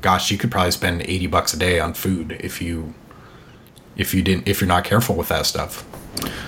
[0.00, 2.94] gosh, you could probably spend eighty bucks a day on food if you
[3.96, 5.86] if you didn't if you're not careful with that stuff.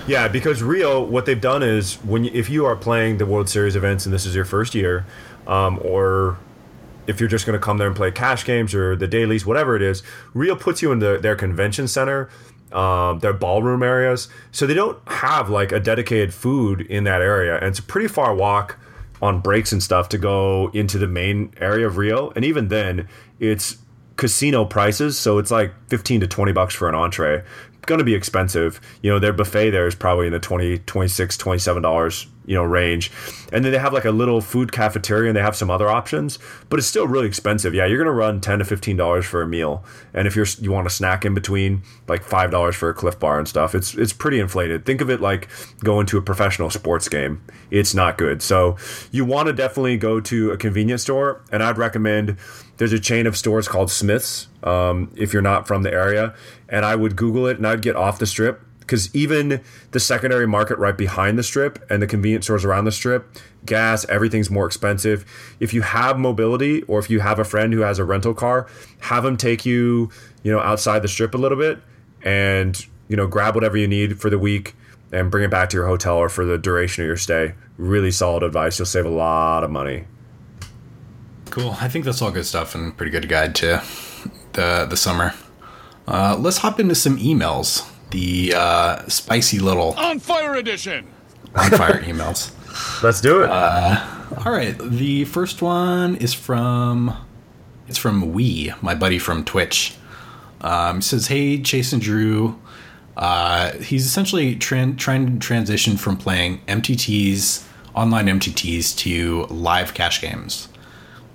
[0.07, 3.75] Yeah, because Rio, what they've done is when if you are playing the World Series
[3.75, 5.05] events and this is your first year,
[5.47, 6.37] um, or
[7.07, 9.75] if you're just going to come there and play cash games or the dailies, whatever
[9.75, 10.03] it is,
[10.33, 12.29] Rio puts you in the, their convention center,
[12.73, 14.27] um, their ballroom areas.
[14.51, 17.55] So they don't have like a dedicated food in that area.
[17.57, 18.79] And it's a pretty far walk
[19.21, 22.31] on breaks and stuff to go into the main area of Rio.
[22.31, 23.07] And even then,
[23.39, 23.77] it's
[24.17, 25.17] casino prices.
[25.17, 27.43] So it's like 15 to 20 bucks for an entree.
[27.85, 28.79] Going to be expensive.
[29.01, 32.63] You know, their buffet there is probably in the 20, 26, 27 dollars you know
[32.63, 33.11] range.
[33.51, 36.39] And then they have like a little food cafeteria and they have some other options
[36.69, 37.73] but it's still really expensive.
[37.73, 39.83] Yeah you're gonna run 10 to 15 dollars for a meal.
[40.13, 43.19] And if you're you want a snack in between like five dollars for a Clif
[43.19, 44.85] bar and stuff it's it's pretty inflated.
[44.85, 45.49] Think of it like
[45.83, 47.41] going to a professional sports game.
[47.71, 48.41] It's not good.
[48.41, 48.77] So
[49.11, 52.37] you want to definitely go to a convenience store and i'd recommend
[52.83, 56.33] there's a chain of stores called smith's um, if you're not from the area
[56.69, 59.61] and i would google it and i'd get off the strip because even
[59.91, 64.05] the secondary market right behind the strip and the convenience stores around the strip, gas,
[64.09, 65.25] everything's more expensive.
[65.59, 68.67] If you have mobility or if you have a friend who has a rental car,
[68.99, 70.11] have them take you,
[70.43, 71.79] you know, outside the strip a little bit
[72.23, 74.75] and, you know, grab whatever you need for the week
[75.13, 77.53] and bring it back to your hotel or for the duration of your stay.
[77.77, 78.77] Really solid advice.
[78.77, 80.05] You'll save a lot of money.
[81.53, 81.77] Cool.
[81.79, 83.83] I think that's all good stuff and pretty good guide to
[84.53, 85.35] the the summer.
[86.07, 91.05] Uh, let's hop into some emails the uh, spicy little on fire edition
[91.55, 92.51] on fire emails.
[93.03, 93.51] Let's do it.
[93.51, 94.03] Uh,
[94.43, 97.15] all right, the first one is from
[97.87, 99.93] it's from We, my buddy from Twitch.
[100.61, 102.59] Um, says, "Hey, Chase and Drew."
[103.15, 110.19] Uh, he's essentially tran- trying to transition from playing MTTs, online MTTs, to live cash
[110.19, 110.67] games,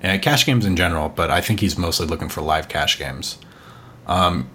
[0.03, 1.09] and cash games in general.
[1.09, 3.39] But I think he's mostly looking for live cash games.
[4.07, 4.49] Um,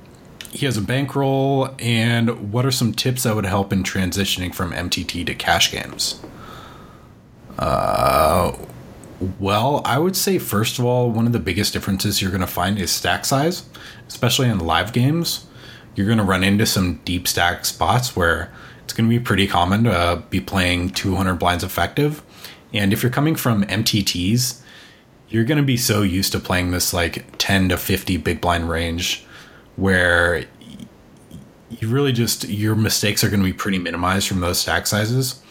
[0.51, 4.71] he has a bankroll, and what are some tips that would help in transitioning from
[4.71, 6.21] MTT to cash games?
[7.57, 8.55] Uh,
[9.39, 12.47] well, I would say first of all, one of the biggest differences you're going to
[12.47, 13.65] find is stack size,
[14.07, 15.47] especially in live games.
[15.95, 18.51] You're going to run into some deep stack spots where
[18.83, 22.21] it's going to be pretty common to be playing 200 blinds effective.
[22.73, 24.61] And if you're coming from MTTs,
[25.33, 28.69] you're going to be so used to playing this like 10 to 50 big blind
[28.69, 29.25] range
[29.75, 30.45] where
[31.71, 35.41] you really just your mistakes are going to be pretty minimized from those stack sizes.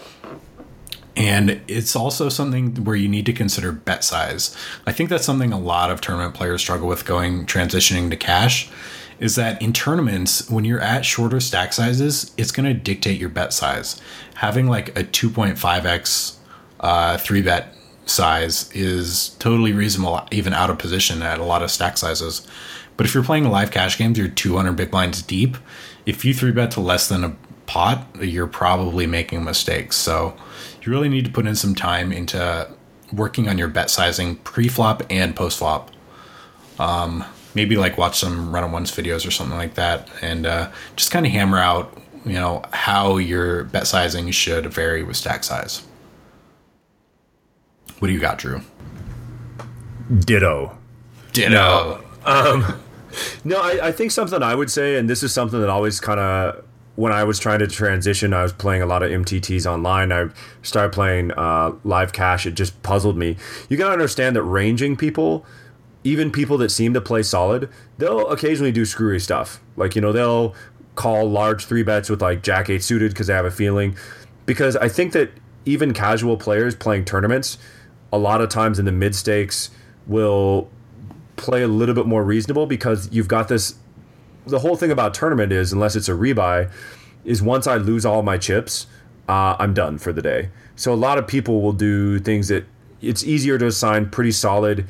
[1.17, 4.57] And it's also something where you need to consider bet size.
[4.87, 8.71] I think that's something a lot of tournament players struggle with going transitioning to cash
[9.19, 13.29] is that in tournaments, when you're at shorter stack sizes, it's going to dictate your
[13.29, 14.01] bet size.
[14.35, 16.37] Having like a 2.5x
[16.79, 17.75] uh, three bet
[18.07, 22.47] size is totally reasonable, even out of position at a lot of stack sizes.
[22.97, 25.57] But if you're playing live cash games, you're 200 big blinds deep.
[26.05, 27.37] If you three bet to less than a
[27.67, 29.97] pot, you're probably making mistakes.
[29.97, 30.37] So
[30.83, 32.69] you really need to put in some time into
[33.13, 35.91] working on your bet sizing pre-flop and post-flop.
[36.79, 37.25] Um,
[37.55, 41.11] maybe like watch some Run It Once videos or something like that, and uh, just
[41.11, 45.83] kind of hammer out, you know, how your bet sizing should vary with stack size.
[48.03, 48.61] What do you got, Drew?
[50.19, 50.77] Ditto.
[51.33, 52.05] Ditto.
[52.25, 52.83] Um,
[53.45, 56.19] no, I, I think something I would say, and this is something that always kind
[56.19, 56.65] of
[56.97, 60.11] when I was trying to transition, I was playing a lot of MTTs online.
[60.11, 60.31] I
[60.63, 62.45] started playing uh, live cash.
[62.45, 63.37] It just puzzled me.
[63.69, 65.47] You got to understand that ranging people,
[66.03, 69.61] even people that seem to play solid, they'll occasionally do screwy stuff.
[69.77, 70.57] Like, you know, they'll
[70.97, 73.97] call large three bets with like Jack 8 suited because they have a feeling.
[74.45, 75.31] Because I think that
[75.65, 77.59] even casual players playing tournaments,
[78.13, 79.71] a lot of times in the mid stakes,
[80.07, 80.69] will
[81.37, 83.77] play a little bit more reasonable because you've got this
[84.47, 86.71] the whole thing about tournament is unless it's a rebuy,
[87.25, 88.87] is once I lose all my chips,
[89.29, 90.51] uh, I'm done for the day.
[90.75, 92.65] So a lot of people will do things that
[93.01, 94.87] it's easier to assign pretty solid,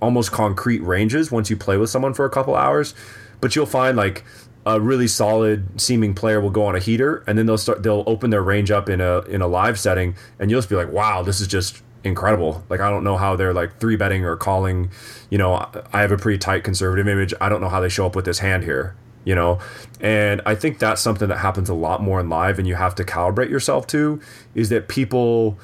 [0.00, 2.94] almost concrete ranges once you play with someone for a couple hours.
[3.40, 4.24] But you'll find like
[4.66, 8.04] a really solid seeming player will go on a heater and then they'll start they'll
[8.06, 10.90] open their range up in a in a live setting and you'll just be like,
[10.92, 12.64] wow, this is just incredible.
[12.68, 14.90] Like I don't know how they're like three betting or calling.
[15.30, 17.34] You know, I have a pretty tight conservative image.
[17.40, 18.96] I don't know how they show up with this hand here.
[19.24, 19.60] You know,
[20.00, 22.96] and I think that's something that happens a lot more in live, and you have
[22.96, 24.20] to calibrate yourself to.
[24.54, 25.58] Is that people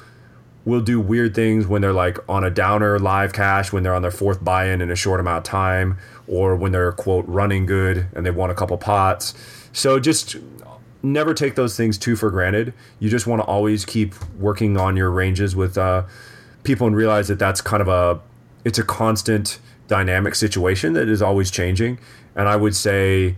[0.65, 4.01] will do weird things when they're like on a downer live cash when they're on
[4.01, 8.07] their fourth buy-in in a short amount of time or when they're quote running good
[8.13, 9.33] and they've won a couple pots
[9.71, 10.35] so just
[11.01, 14.97] never take those things too for granted you just want to always keep working on
[14.97, 16.03] your ranges with uh,
[16.63, 18.19] people and realize that that's kind of a
[18.65, 21.99] it's a constant dynamic situation that is always changing.
[22.35, 23.35] And i would say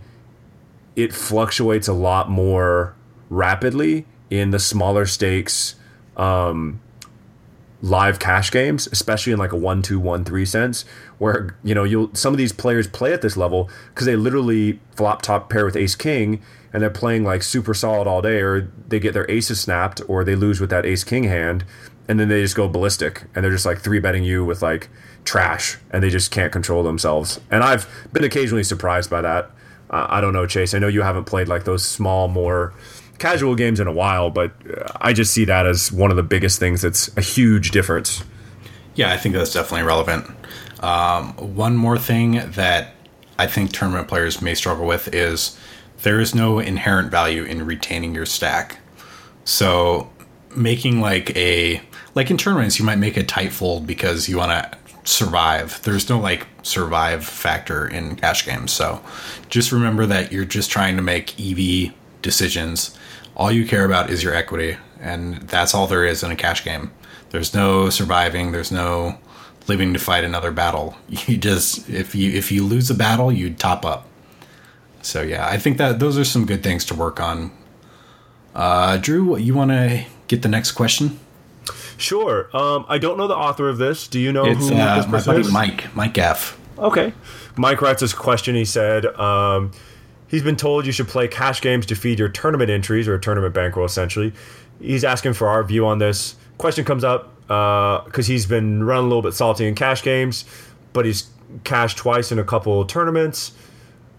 [0.96, 2.94] it fluctuates a lot more
[3.30, 5.74] rapidly in the smaller stakes
[6.16, 6.80] um,
[7.80, 10.84] live cash games especially in like a 1 2 1 3 sense
[11.18, 14.78] where you know you'll some of these players play at this level because they literally
[14.94, 16.40] flop top pair with ace king
[16.72, 20.22] and they're playing like super solid all day or they get their aces snapped or
[20.22, 21.64] they lose with that ace king hand
[22.08, 24.88] and then they just go ballistic and they're just like three betting you with like
[25.24, 27.40] trash and they just can't control themselves.
[27.50, 29.50] And I've been occasionally surprised by that.
[29.90, 30.74] Uh, I don't know, Chase.
[30.74, 32.74] I know you haven't played like those small, more
[33.18, 34.52] casual games in a while, but
[35.00, 38.24] I just see that as one of the biggest things that's a huge difference.
[38.94, 40.26] Yeah, I think that's definitely relevant.
[40.80, 42.94] Um, one more thing that
[43.38, 45.56] I think tournament players may struggle with is
[46.02, 48.80] there is no inherent value in retaining your stack.
[49.44, 50.10] So
[50.54, 51.80] making like a
[52.14, 55.80] like in tournaments you might make a tight fold because you want to survive.
[55.82, 58.72] There's no like survive factor in cash games.
[58.72, 59.02] So
[59.48, 61.92] just remember that you're just trying to make EV
[62.22, 62.96] decisions.
[63.36, 66.64] All you care about is your equity and that's all there is in a cash
[66.64, 66.92] game.
[67.30, 69.18] There's no surviving, there's no
[69.68, 70.96] living to fight another battle.
[71.26, 74.06] You just if you if you lose a battle, you top up.
[75.02, 77.50] So yeah, I think that those are some good things to work on.
[78.54, 81.18] Uh, Drew, you want to get the next question?
[82.02, 82.54] Sure.
[82.54, 84.08] Um, I don't know the author of this.
[84.08, 85.52] Do you know it's, who uh, this my buddy is?
[85.52, 86.58] Mike, Mike F.
[86.78, 87.12] Okay.
[87.56, 88.54] Mike writes this question.
[88.54, 89.70] He said, um,
[90.28, 93.20] he's been told you should play cash games to feed your tournament entries or a
[93.20, 94.32] tournament bankroll, essentially.
[94.80, 96.34] He's asking for our view on this.
[96.58, 100.44] Question comes up because uh, he's been running a little bit salty in cash games,
[100.92, 101.28] but he's
[101.64, 103.52] cashed twice in a couple tournaments.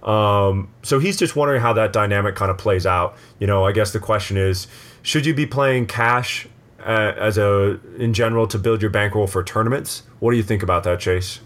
[0.03, 3.17] Um, so he's just wondering how that dynamic kind of plays out.
[3.39, 4.67] You know, I guess the question is,
[5.01, 6.47] should you be playing cash
[6.85, 10.03] uh, as a in general to build your bankroll for tournaments?
[10.19, 11.39] What do you think about that, Chase?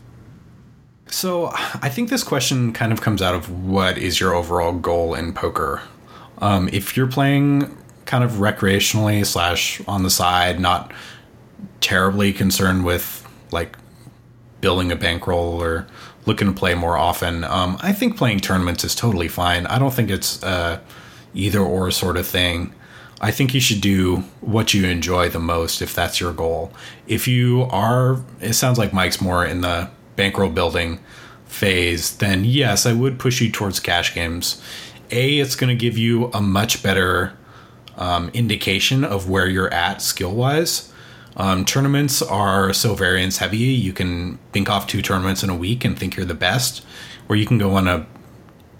[1.10, 5.14] So I think this question kind of comes out of what is your overall goal
[5.14, 5.82] in poker.
[6.40, 7.76] Um, if you're playing
[8.06, 10.92] kind of recreationally slash on the side, not
[11.82, 13.78] terribly concerned with like
[14.62, 15.88] building a bankroll or
[16.26, 19.66] looking to play more often, um, I think playing tournaments is totally fine.
[19.68, 20.82] I don't think it's a
[21.34, 22.74] either or sort of thing.
[23.20, 26.72] I think you should do what you enjoy the most if that's your goal.
[27.08, 31.00] If you are, it sounds like Mike's more in the bankroll building
[31.46, 34.62] phase, then yes, I would push you towards cash games.
[35.10, 37.34] A, it's going to give you a much better
[37.96, 40.92] um, indication of where you're at skill wise.
[41.38, 43.58] Um, tournaments are so variance heavy.
[43.58, 46.86] You can think off two tournaments in a week and think you're the best,
[47.30, 48.06] or you can go on a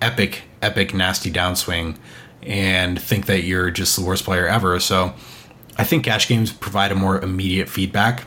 [0.02, 1.98] epic, epic, nasty downswing
[2.44, 4.80] and think that you're just the worst player ever.
[4.80, 5.14] So
[5.78, 8.26] I think cash games provide a more immediate feedback.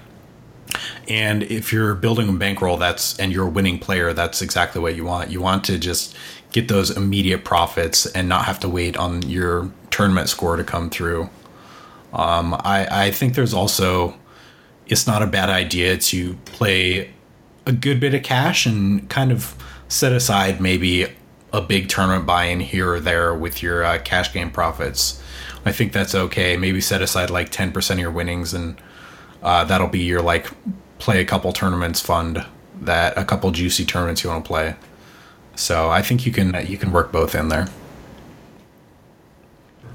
[1.08, 4.94] And if you're building a bankroll that's and you're a winning player, that's exactly what
[4.94, 5.30] you want.
[5.30, 6.16] You want to just
[6.52, 10.90] get those immediate profits and not have to wait on your tournament score to come
[10.90, 11.28] through.
[12.12, 14.16] Um, I, I think there's also
[14.86, 17.12] it's not a bad idea to play
[17.66, 19.54] a good bit of cash and kind of
[19.88, 21.06] set aside maybe
[21.52, 25.22] a big tournament buy-in here or there with your uh, cash game profits.
[25.64, 26.56] I think that's okay.
[26.56, 28.80] Maybe set aside like 10% of your winnings and
[29.42, 30.50] uh, that'll be your like
[30.98, 32.44] play a couple tournaments fund
[32.80, 34.76] that a couple juicy tournaments you want to play.
[35.54, 37.68] So I think you can you can work both in there.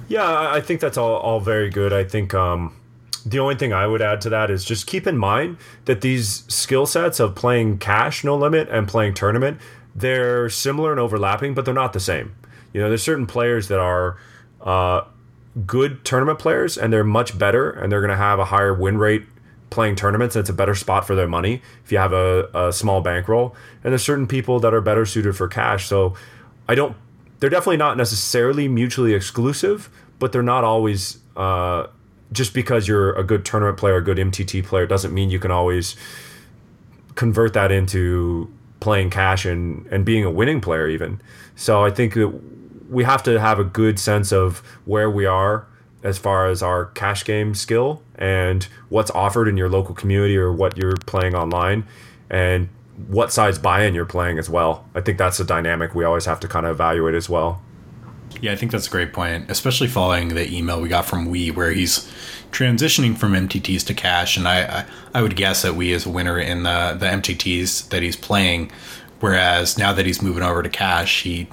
[0.08, 1.92] Yeah, I think that's all, all very good.
[1.92, 2.76] I think um,
[3.26, 6.44] the only thing I would add to that is just keep in mind that these
[6.48, 9.60] skill sets of playing cash no limit and playing tournament,
[9.96, 12.36] they're similar and overlapping, but they're not the same.
[12.74, 14.18] You know, there's certain players that are
[14.62, 15.04] uh,
[15.66, 18.98] good tournament players and they're much better and they're going to have a higher win
[18.98, 19.24] rate
[19.70, 20.36] playing tournaments.
[20.36, 23.56] It's a better spot for their money if you have a, a small bankroll.
[23.84, 25.88] And there's certain people that are better suited for cash.
[25.88, 26.16] So
[26.68, 26.98] I don't,
[27.40, 29.90] they're definitely not necessarily mutually exclusive,
[30.20, 31.88] but they're not always uh,
[32.32, 35.52] just because you're a good tournament player, a good MTT player, doesn't mean you can
[35.52, 35.96] always
[37.16, 41.22] convert that into playing cash and, and being a winning player, even.
[41.56, 42.30] So I think that
[42.90, 45.68] we have to have a good sense of where we are
[46.04, 50.52] as far as our cash game skill and what's offered in your local community or
[50.52, 51.86] what you're playing online
[52.30, 52.70] and
[53.08, 54.86] what size buy-in you're playing as well.
[54.94, 57.62] I think that's a dynamic we always have to kind of evaluate as well.
[58.42, 61.52] Yeah, I think that's a great point, especially following the email we got from Wee,
[61.52, 62.12] where he's
[62.52, 66.10] transitioning from MTTs to cash, and I, I, I would guess that Wee is a
[66.10, 68.72] winner in the the MTTs that he's playing,
[69.20, 71.48] whereas now that he's moving over to cash, he,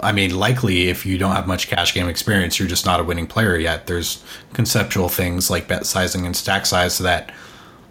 [0.00, 3.04] I mean, likely if you don't have much cash game experience, you're just not a
[3.04, 3.86] winning player yet.
[3.86, 7.32] There's conceptual things like bet sizing and stack size that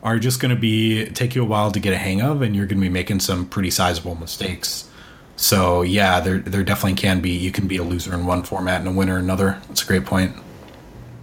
[0.04, 2.56] are just going to be take you a while to get a hang of, and
[2.56, 4.90] you're going to be making some pretty sizable mistakes
[5.36, 7.32] so yeah, there there definitely can be.
[7.32, 9.60] You can be a loser in one format and a winner in another.
[9.68, 10.36] That's a great point.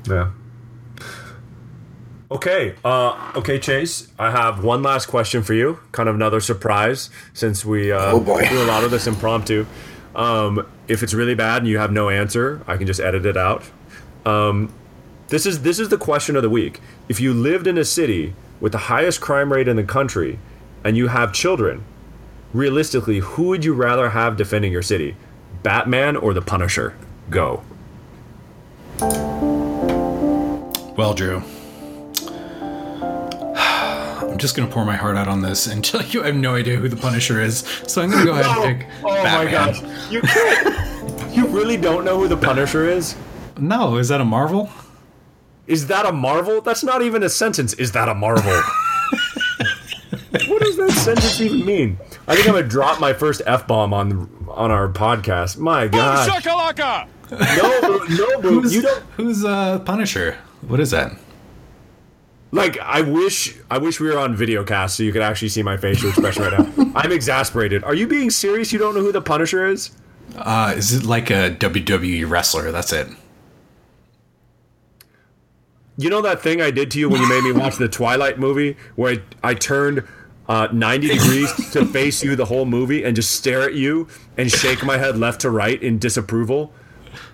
[0.07, 0.31] Yeah.
[2.31, 2.75] Okay.
[2.83, 4.09] Uh, okay, Chase.
[4.19, 5.79] I have one last question for you.
[5.93, 9.67] Kind of another surprise since we uh, oh do a lot of this impromptu.
[10.15, 13.37] Um, if it's really bad and you have no answer, I can just edit it
[13.37, 13.65] out.
[14.27, 14.73] Um,
[15.29, 16.81] this is this is the question of the week.
[17.09, 20.39] If you lived in a city with the highest crime rate in the country,
[20.85, 21.85] and you have children,
[22.53, 25.17] realistically, who would you rather have defending your city?
[25.63, 26.97] Batman or the Punisher?
[27.31, 27.63] Go.
[30.97, 31.43] Well, Drew,
[33.57, 36.77] I'm just gonna pour my heart out on this until you I have no idea
[36.77, 37.61] who the Punisher is.
[37.87, 39.45] So I'm gonna go ahead and pick oh Batman.
[39.45, 41.35] my gosh, you can't.
[41.37, 43.17] you really don't know who the Punisher is?
[43.59, 44.69] No, is that a Marvel?
[45.67, 46.61] Is that a Marvel?
[46.61, 47.73] That's not even a sentence.
[47.75, 48.61] Is that a Marvel?
[50.49, 51.99] what does that sentence even mean?
[52.27, 55.59] I think I'm gonna drop my first f bomb on on our podcast.
[55.59, 56.29] My God!
[56.29, 57.09] Shakalaka!
[57.31, 59.03] No, no, bro, Who's, you don't.
[59.17, 60.37] who's uh, Punisher?
[60.63, 61.13] What is that?
[62.51, 65.63] Like, I wish, I wish we were on video cast so you could actually see
[65.63, 66.93] my facial expression right now.
[66.95, 67.83] I'm exasperated.
[67.85, 68.71] Are you being serious?
[68.75, 69.93] You don't know who the Punisher is?
[70.37, 72.71] Uh, is it like a WWE wrestler?
[72.71, 73.09] That's it.
[75.97, 78.39] You know that thing I did to you when you made me watch the Twilight
[78.39, 80.07] movie, where I, I turned
[80.53, 84.51] uh, 90 degrees to face you the whole movie and just stare at you and
[84.51, 86.73] shake my head left to right in disapproval?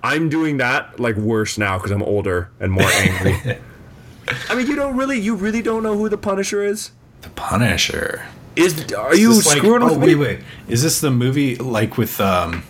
[0.02, 3.58] I'm doing that like worse now because I'm older and more angry.
[4.48, 6.92] I mean, you don't really, you really don't know who the Punisher is.
[7.22, 8.24] The Punisher.
[8.56, 10.40] Is are you Is this like- screwing oh, with wait, wait.
[10.68, 12.62] Is this the movie like with um?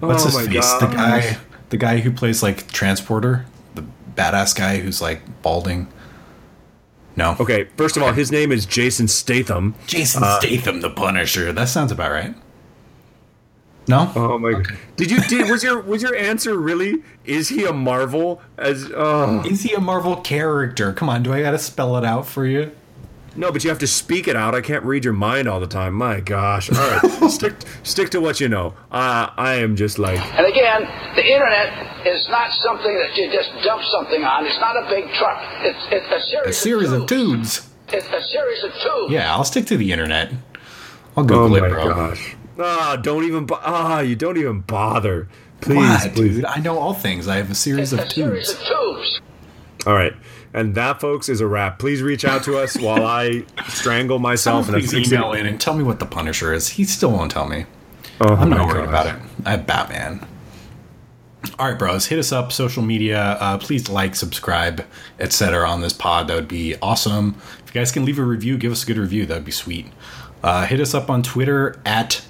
[0.00, 0.72] What's Oh his my face?
[0.74, 1.36] The guy,
[1.70, 3.84] the guy who plays like transporter, the
[4.16, 5.88] badass guy who's like balding.
[7.16, 7.36] No.
[7.40, 9.74] Okay, first of all, his name is Jason Statham.
[9.86, 11.52] Jason Uh, Statham, the Punisher.
[11.52, 12.34] That sounds about right.
[13.88, 14.10] No.
[14.14, 14.78] Oh my god!
[14.96, 17.02] Did you did was your was your answer really?
[17.24, 18.40] Is he a Marvel?
[18.56, 20.92] As oh Is he a Marvel character?
[20.92, 22.70] Come on, do I gotta spell it out for you?
[23.36, 24.54] No, but you have to speak it out.
[24.54, 25.94] I can't read your mind all the time.
[25.94, 26.70] My gosh!
[26.70, 28.74] All right, stick stick to what you know.
[28.90, 30.82] Uh, I am just like And again,
[31.16, 34.46] the internet is not something that you just dump something on.
[34.46, 35.40] It's not a big truck.
[35.62, 37.56] It's, it's a series, A series of tubes.
[37.60, 37.68] tubes.
[37.92, 39.12] It's a series of tubes.
[39.12, 40.30] Yeah, I'll stick to the internet.
[41.16, 41.88] I'll oh Google my it, bro.
[41.88, 42.36] gosh!
[42.58, 45.28] Ah, don't even bo- ah, you don't even bother.
[45.60, 46.44] Please, What, please.
[46.44, 47.28] I know all things.
[47.28, 49.20] I have a series It's of a series of tubes.
[49.86, 50.12] All right.
[50.54, 51.78] And that, folks, is a wrap.
[51.78, 55.82] Please reach out to us while I strangle myself Please email in and tell me
[55.82, 56.68] what the Punisher is.
[56.68, 57.64] He still won't tell me.
[58.20, 59.06] Oh I'm not worried gosh.
[59.06, 59.22] about it.
[59.46, 60.26] I have Batman.
[61.58, 62.06] All right, bros.
[62.06, 63.36] Hit us up, social media.
[63.40, 64.84] Uh, please like, subscribe,
[65.18, 65.68] etc.
[65.68, 66.28] on this pod.
[66.28, 67.34] That would be awesome.
[67.64, 69.26] If you guys can leave a review, give us a good review.
[69.26, 69.86] That would be sweet.
[70.42, 72.24] Uh, hit us up on Twitter at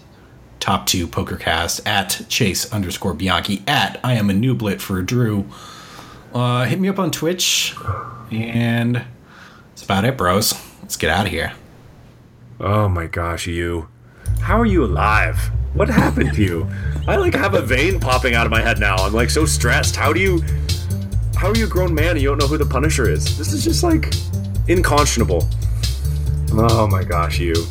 [0.61, 5.47] Top 2 Pokercast, at Chase underscore Bianchi, at I am a nooblet for Drew.
[6.35, 7.75] Uh, hit me up on Twitch,
[8.31, 9.05] and
[9.69, 10.55] that's about it, bros.
[10.81, 11.53] Let's get out of here.
[12.59, 13.89] Oh my gosh, you.
[14.41, 15.51] How are you alive?
[15.75, 16.71] What happened to you?
[17.07, 18.97] I like have a vein popping out of my head now.
[18.97, 19.97] I'm like so stressed.
[19.97, 20.43] How do you
[21.37, 23.37] How are you a grown man and you don't know who the Punisher is?
[23.37, 24.11] This is just like
[24.69, 25.47] inconscionable.
[26.53, 27.53] Oh my gosh, you.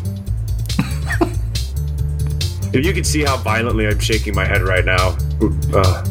[2.73, 5.17] if you could see how violently I'm shaking my head right now.
[5.73, 6.03] Uh,